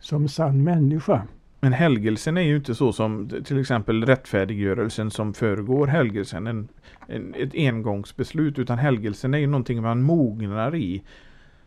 Som 0.01 0.28
sann 0.28 0.64
människa. 0.64 1.22
Men 1.61 1.72
helgelsen 1.72 2.36
är 2.36 2.42
ju 2.42 2.57
inte 2.57 2.74
så 2.74 2.92
som 2.92 3.30
till 3.44 3.61
exempel 3.61 4.07
rättfärdiggörelsen 4.07 5.11
som 5.11 5.34
föregår 5.34 5.86
helgelsen. 5.86 6.46
En, 6.46 6.68
en, 7.07 7.34
ett 7.34 7.55
engångsbeslut. 7.55 8.59
Utan 8.59 8.78
helgelsen 8.78 9.34
är 9.34 9.38
ju 9.38 9.46
någonting 9.46 9.82
man 9.82 10.03
mognar 10.03 10.74
i. 10.74 11.03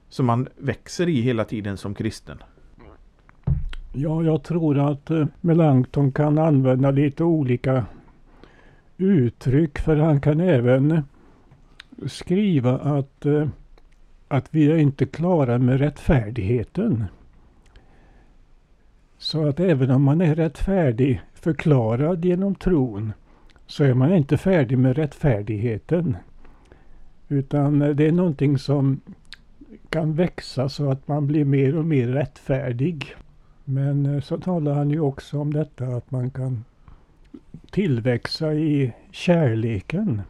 Som 0.09 0.25
man 0.25 0.47
växer 0.57 1.09
i 1.09 1.21
hela 1.21 1.43
tiden 1.43 1.77
som 1.77 1.95
kristen. 1.95 2.37
Ja, 3.93 4.23
jag 4.23 4.43
tror 4.43 4.91
att 4.91 5.09
eh, 5.09 5.25
Melanchthon 5.41 6.11
kan 6.11 6.37
använda 6.37 6.91
lite 6.91 7.23
olika 7.23 7.85
uttryck. 9.01 9.79
För 9.79 9.95
han 9.95 10.21
kan 10.21 10.39
även 10.39 11.03
skriva 12.05 12.77
att, 12.79 13.25
eh, 13.25 13.47
att 14.27 14.47
vi 14.51 14.71
är 14.71 14.77
inte 14.77 15.05
klara 15.05 15.57
med 15.57 15.79
rättfärdigheten. 15.79 17.05
Så 19.17 19.47
att 19.47 19.59
även 19.59 19.91
om 19.91 20.03
man 20.03 20.21
är 20.21 20.35
rättfärdig 20.35 21.21
förklarad 21.33 22.25
genom 22.25 22.55
tron 22.55 23.13
så 23.67 23.83
är 23.83 23.93
man 23.93 24.13
inte 24.13 24.37
färdig 24.37 24.77
med 24.77 24.95
rättfärdigheten. 24.95 26.17
Utan 27.27 27.81
eh, 27.81 27.89
det 27.89 28.07
är 28.07 28.11
någonting 28.11 28.57
som 28.57 29.01
kan 29.89 30.13
växa 30.13 30.69
så 30.69 30.91
att 30.91 31.07
man 31.07 31.27
blir 31.27 31.45
mer 31.45 31.75
och 31.75 31.85
mer 31.85 32.07
rättfärdig. 32.07 33.15
Men 33.65 34.05
eh, 34.05 34.21
så 34.21 34.37
talar 34.37 34.73
han 34.73 34.89
ju 34.89 34.99
också 34.99 35.39
om 35.39 35.53
detta 35.53 35.85
att 35.85 36.11
man 36.11 36.29
kan 36.29 36.63
tillväxa 37.71 38.53
i 38.53 38.93
kärleken. 39.11 40.21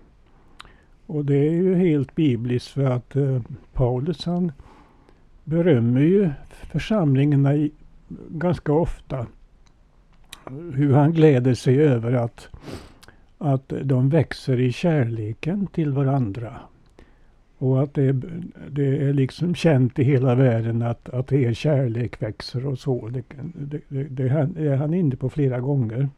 Och 1.06 1.26
det 1.26 1.48
är 1.48 1.52
ju 1.52 1.76
helt 1.76 2.16
bibliskt 2.16 2.68
för 2.68 2.84
att 2.84 3.16
eh, 3.16 3.42
Paulus 3.74 4.26
han 4.26 4.52
berömmer 5.44 6.02
ju 6.02 6.30
församlingarna 6.72 7.56
i, 7.56 7.72
ganska 8.30 8.74
ofta. 8.74 9.28
Hur 10.74 10.94
han 10.94 11.14
gläder 11.14 11.54
sig 11.54 11.82
över 11.82 12.14
att, 12.14 12.50
att 13.38 13.74
de 13.84 14.10
växer 14.10 14.60
i 14.60 14.72
kärleken 14.72 15.68
till 15.68 15.92
varandra. 15.92 16.60
Och 17.58 17.84
att 17.84 17.94
det, 17.94 18.12
det 18.70 18.98
är 18.98 19.14
liksom 19.14 19.56
känt 19.56 20.00
i 20.00 20.04
hela 20.04 20.36
världen 20.36 20.82
att, 20.82 21.10
att 21.10 21.32
er 21.32 21.54
kärlek 21.54 22.22
växer 22.22 22.66
och 22.66 22.80
så. 22.80 23.08
Det, 23.08 23.24
det, 23.54 23.82
det, 23.88 24.04
det 24.04 24.68
är 24.68 24.76
han 24.76 24.94
inne 24.94 25.16
på 25.16 25.30
flera 25.30 25.60
gånger. 25.60 26.10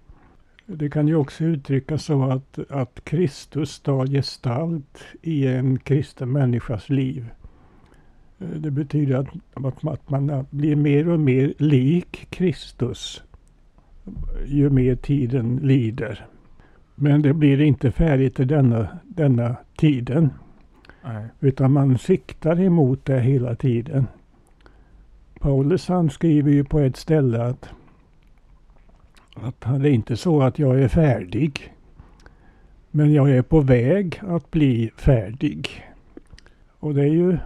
Det 0.65 0.89
kan 0.89 1.07
ju 1.07 1.15
också 1.15 1.43
uttryckas 1.43 2.05
så 2.05 2.23
att, 2.23 2.59
att 2.71 3.03
Kristus 3.03 3.79
tar 3.79 4.07
gestalt 4.07 5.03
i 5.21 5.47
en 5.47 5.79
kristen 5.79 6.31
människas 6.31 6.89
liv. 6.89 7.29
Det 8.37 8.71
betyder 8.71 9.15
att, 9.15 9.85
att 9.85 10.09
man 10.09 10.45
blir 10.49 10.75
mer 10.75 11.09
och 11.09 11.19
mer 11.19 11.53
lik 11.57 12.27
Kristus 12.29 13.23
ju 14.45 14.69
mer 14.69 14.95
tiden 14.95 15.59
lider. 15.63 16.25
Men 16.95 17.21
det 17.21 17.33
blir 17.33 17.61
inte 17.61 17.91
färdigt 17.91 18.39
i 18.39 18.45
denna, 18.45 18.87
denna 19.03 19.55
tiden. 19.77 20.29
Nej. 21.03 21.25
Utan 21.39 21.71
man 21.71 21.97
siktar 21.97 22.61
emot 22.61 23.05
det 23.05 23.19
hela 23.19 23.55
tiden. 23.55 24.07
Paulus 25.39 25.87
han 25.87 26.09
skriver 26.09 26.51
ju 26.51 26.63
på 26.63 26.79
ett 26.79 26.97
ställe 26.97 27.43
att, 27.43 27.69
att 29.35 29.61
det 29.61 29.89
är 29.89 29.93
inte 29.93 30.17
så 30.17 30.41
att 30.41 30.59
jag 30.59 30.81
är 30.81 30.87
färdig. 30.87 31.73
Men 32.91 33.13
jag 33.13 33.29
är 33.31 33.41
på 33.41 33.61
väg 33.61 34.21
att 34.27 34.51
bli 34.51 34.91
färdig. 34.97 35.85
Och 36.79 36.93
det 36.93 37.01
är 37.01 37.13
ju 37.13 37.37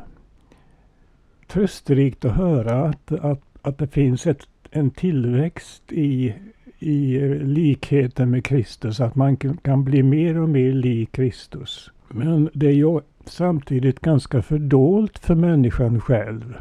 trösterikt 1.47 2.25
att 2.25 2.35
höra 2.35 2.83
att, 2.83 3.11
att, 3.11 3.41
att 3.61 3.77
det 3.77 3.87
finns 3.87 4.27
ett, 4.27 4.47
en 4.71 4.89
tillväxt 4.89 5.83
i, 5.91 6.33
i 6.79 7.19
likheten 7.29 8.29
med 8.29 8.45
Kristus. 8.45 8.99
Att 8.99 9.15
man 9.15 9.37
kan 9.37 9.83
bli 9.83 10.03
mer 10.03 10.37
och 10.37 10.49
mer 10.49 10.71
lik 10.71 11.11
Kristus. 11.11 11.91
Men 12.07 12.49
det 12.53 12.67
är 12.67 12.71
ju 12.71 12.99
samtidigt 13.25 13.99
ganska 13.99 14.41
fördolt 14.41 15.19
för 15.19 15.35
människan 15.35 16.01
själv. 16.01 16.57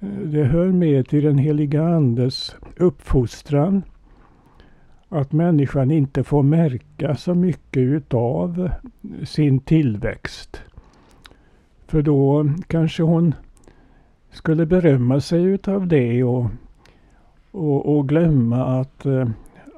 Eh, 0.00 0.08
det 0.08 0.44
hör 0.44 0.72
med 0.72 1.08
till 1.08 1.24
den 1.24 1.38
heliga 1.38 1.82
Andes 1.82 2.56
uppfostran 2.76 3.82
att 5.12 5.32
människan 5.32 5.90
inte 5.90 6.24
får 6.24 6.42
märka 6.42 7.14
så 7.14 7.34
mycket 7.34 7.80
utav 7.80 8.70
sin 9.24 9.60
tillväxt. 9.60 10.62
För 11.86 12.02
då 12.02 12.50
kanske 12.66 13.02
hon 13.02 13.34
skulle 14.30 14.66
berömma 14.66 15.20
sig 15.20 15.42
utav 15.42 15.86
det 15.86 16.24
och, 16.24 16.46
och, 17.50 17.96
och 17.96 18.08
glömma 18.08 18.80
att, 18.80 19.06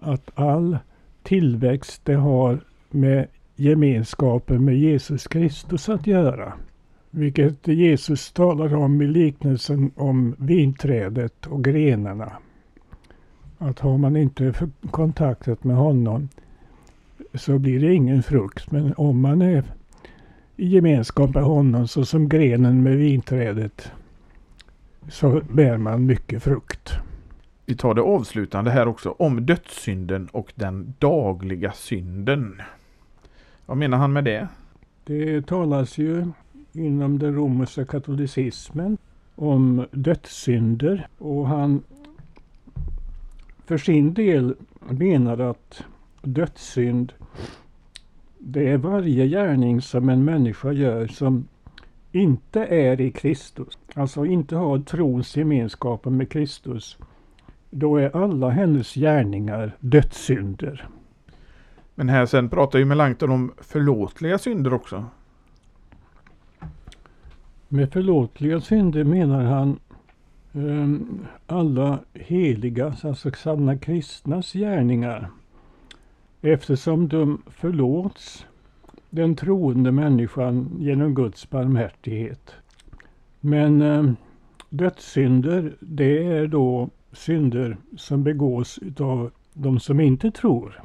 att 0.00 0.30
all 0.34 0.78
tillväxt 1.22 2.00
det 2.04 2.14
har 2.14 2.60
med 2.90 3.26
gemenskapen 3.56 4.64
med 4.64 4.78
Jesus 4.78 5.26
Kristus 5.28 5.88
att 5.88 6.06
göra. 6.06 6.52
Vilket 7.10 7.68
Jesus 7.68 8.32
talar 8.32 8.74
om 8.74 9.02
i 9.02 9.06
liknelsen 9.06 9.90
om 9.96 10.34
vinträdet 10.38 11.46
och 11.46 11.64
grenarna. 11.64 12.32
Att 13.64 13.78
har 13.78 13.98
man 13.98 14.16
inte 14.16 14.54
kontaktat 14.90 15.64
med 15.64 15.76
honom 15.76 16.28
så 17.34 17.58
blir 17.58 17.80
det 17.80 17.94
ingen 17.94 18.22
frukt. 18.22 18.70
Men 18.70 18.94
om 18.96 19.20
man 19.20 19.42
är 19.42 19.64
i 20.56 20.66
gemenskap 20.66 21.34
med 21.34 21.44
honom 21.44 21.88
så 21.88 22.04
som 22.04 22.28
grenen 22.28 22.82
med 22.82 22.96
vinträdet 22.96 23.92
så 25.08 25.40
bär 25.50 25.76
man 25.76 26.06
mycket 26.06 26.42
frukt. 26.42 26.92
Vi 27.66 27.76
tar 27.76 27.94
det 27.94 28.02
avslutande 28.02 28.70
här 28.70 28.88
också 28.88 29.14
om 29.18 29.46
dödssynden 29.46 30.28
och 30.32 30.52
den 30.54 30.94
dagliga 30.98 31.72
synden. 31.72 32.62
Vad 33.66 33.76
menar 33.76 33.98
han 33.98 34.12
med 34.12 34.24
det? 34.24 34.48
Det 35.04 35.46
talas 35.46 35.98
ju 35.98 36.26
inom 36.72 37.18
den 37.18 37.34
romerska 37.34 37.84
katolicismen 37.84 38.98
om 39.34 39.86
dödssynder 39.90 41.08
och 41.18 41.48
han 41.48 41.82
för 43.64 43.78
sin 43.78 44.14
del 44.14 44.54
menar 44.80 45.38
att 45.38 45.84
dödssynd 46.22 47.12
det 48.44 48.68
är 48.68 48.76
varje 48.76 49.28
gärning 49.28 49.80
som 49.80 50.08
en 50.08 50.24
människa 50.24 50.72
gör 50.72 51.06
som 51.06 51.48
inte 52.12 52.64
är 52.64 53.00
i 53.00 53.10
Kristus, 53.10 53.78
alltså 53.94 54.26
inte 54.26 54.56
har 54.56 54.78
trons 54.78 55.36
gemenskapen 55.36 56.16
med 56.16 56.30
Kristus. 56.30 56.98
Då 57.70 57.96
är 57.96 58.16
alla 58.16 58.50
hennes 58.50 58.94
gärningar 58.94 59.76
dödssynder. 59.80 60.88
Men 61.94 62.08
här 62.08 62.26
sen 62.26 62.48
pratar 62.48 62.78
ju 62.78 62.84
Melanchthon 62.84 63.30
om 63.30 63.52
förlåtliga 63.58 64.38
synder 64.38 64.74
också. 64.74 65.04
Med 67.68 67.92
förlåtliga 67.92 68.60
synder 68.60 69.04
menar 69.04 69.44
han 69.44 69.78
Ehm, 70.54 71.26
alla 71.46 71.98
heliga, 72.14 72.94
alltså 73.02 73.30
sanna 73.30 73.78
kristnas 73.78 74.52
gärningar. 74.52 75.30
Eftersom 76.40 77.08
de 77.08 77.42
förlåts 77.46 78.46
den 79.10 79.36
troende 79.36 79.92
människan 79.92 80.70
genom 80.78 81.14
Guds 81.14 81.50
barmhärtighet. 81.50 82.54
Men 83.40 83.82
eh, 83.82 84.12
dödssynder, 84.70 85.76
det 85.80 86.24
är 86.24 86.46
då 86.46 86.90
synder 87.12 87.76
som 87.96 88.24
begås 88.24 88.80
av 89.00 89.30
de 89.52 89.80
som 89.80 90.00
inte 90.00 90.30
tror. 90.30 90.82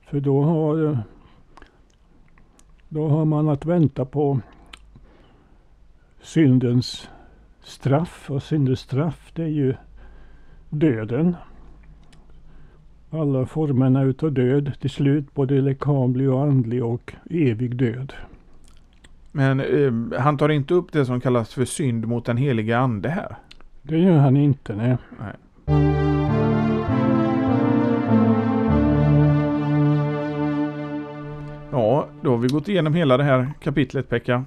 För 0.00 0.20
då 0.20 0.42
har, 0.42 0.98
då 2.88 3.08
har 3.08 3.24
man 3.24 3.48
att 3.48 3.64
vänta 3.64 4.04
på 4.04 4.40
syndens 6.20 7.08
straff. 7.66 8.30
Och 8.30 8.42
syndens 8.42 8.80
straff 8.80 9.30
det 9.34 9.42
är 9.42 9.48
ju 9.48 9.74
döden. 10.70 11.36
Alla 13.10 13.46
formerna 13.46 14.02
utav 14.02 14.32
död 14.32 14.72
till 14.80 14.90
slut, 14.90 15.34
både 15.34 15.60
lekamlig 15.60 16.30
och 16.30 16.42
andlig 16.42 16.84
och 16.84 17.12
evig 17.30 17.76
död. 17.76 18.12
Men 19.32 19.60
eh, 19.60 20.20
han 20.20 20.38
tar 20.38 20.48
inte 20.48 20.74
upp 20.74 20.92
det 20.92 21.06
som 21.06 21.20
kallas 21.20 21.54
för 21.54 21.64
synd 21.64 22.08
mot 22.08 22.24
den 22.24 22.36
heliga 22.36 22.78
ande 22.78 23.08
här? 23.08 23.36
Det 23.82 23.98
gör 23.98 24.18
han 24.18 24.36
inte, 24.36 24.76
nej. 24.76 24.96
nej. 25.18 25.34
Ja, 31.70 32.08
då 32.22 32.30
har 32.30 32.38
vi 32.38 32.48
gått 32.48 32.68
igenom 32.68 32.94
hela 32.94 33.16
det 33.16 33.24
här 33.24 33.52
kapitlet 33.60 34.08
Pekka. 34.08 34.44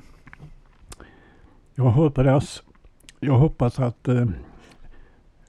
Jag 1.76 1.84
hoppas, 1.84 2.63
jag 3.20 3.38
hoppas 3.38 3.80
att 3.80 4.07
eh, 4.07 4.26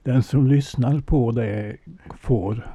den 0.03 0.23
som 0.23 0.47
lyssnar 0.47 0.99
på 0.99 1.31
det 1.31 1.77
får 2.19 2.67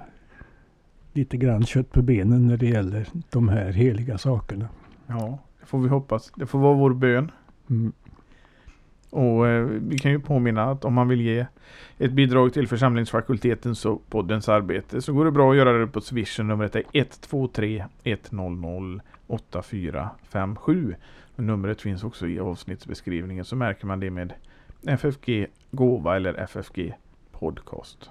lite 1.12 1.36
grann 1.36 1.66
kött 1.66 1.92
på 1.92 2.02
benen 2.02 2.46
när 2.46 2.56
det 2.56 2.66
gäller 2.66 3.06
de 3.30 3.48
här 3.48 3.72
heliga 3.72 4.18
sakerna. 4.18 4.68
Ja, 5.06 5.38
det 5.60 5.66
får 5.66 5.78
vi 5.78 5.88
hoppas. 5.88 6.32
Det 6.36 6.46
får 6.46 6.58
vara 6.58 6.74
vår 6.74 6.94
bön. 6.94 7.30
Mm. 7.70 7.92
Och 9.10 9.48
eh, 9.48 9.64
vi 9.64 9.98
kan 9.98 10.10
ju 10.10 10.20
påminna 10.20 10.64
att 10.64 10.84
om 10.84 10.94
man 10.94 11.08
vill 11.08 11.20
ge 11.20 11.46
ett 11.98 12.12
bidrag 12.12 12.52
till 12.52 12.68
församlingsfakultetens 12.68 13.84
och 13.84 14.02
poddens 14.10 14.48
arbete 14.48 15.02
så 15.02 15.12
går 15.12 15.24
det 15.24 15.30
bra 15.30 15.50
att 15.50 15.56
göra 15.56 15.78
det 15.78 15.86
på 15.86 16.00
Swish. 16.00 16.38
Numret 16.38 16.76
är 16.76 16.82
123 16.92 17.84
100 18.04 19.00
8457. 19.26 20.94
Numret 21.36 21.80
finns 21.80 22.04
också 22.04 22.26
i 22.26 22.40
avsnittsbeskrivningen 22.40 23.44
så 23.44 23.56
märker 23.56 23.86
man 23.86 24.00
det 24.00 24.10
med 24.10 24.32
FFG 24.88 25.46
Gåva 25.70 26.16
eller 26.16 26.34
FFG 26.34 26.92
Podcast. 27.32 28.10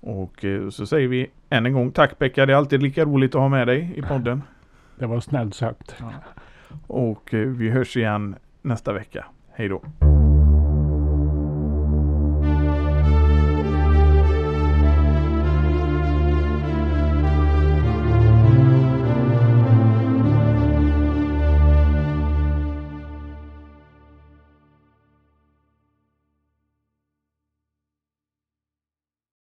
Och 0.00 0.44
eh, 0.44 0.68
så 0.68 0.86
säger 0.86 1.08
vi 1.08 1.30
än 1.50 1.66
en 1.66 1.72
gång 1.72 1.92
tack 1.92 2.18
Pekka, 2.18 2.46
det 2.46 2.52
är 2.52 2.56
alltid 2.56 2.82
lika 2.82 3.04
roligt 3.04 3.34
att 3.34 3.40
ha 3.40 3.48
med 3.48 3.66
dig 3.66 3.92
i 3.96 4.02
podden. 4.02 4.42
Det 4.98 5.06
var 5.06 5.20
snällt 5.20 5.54
sagt. 5.54 5.96
Ja. 5.98 6.12
Och 6.86 7.34
eh, 7.34 7.40
vi 7.40 7.70
hörs 7.70 7.96
igen 7.96 8.36
nästa 8.62 8.92
vecka. 8.92 9.24
Hej 9.52 9.68
då! 9.68 9.82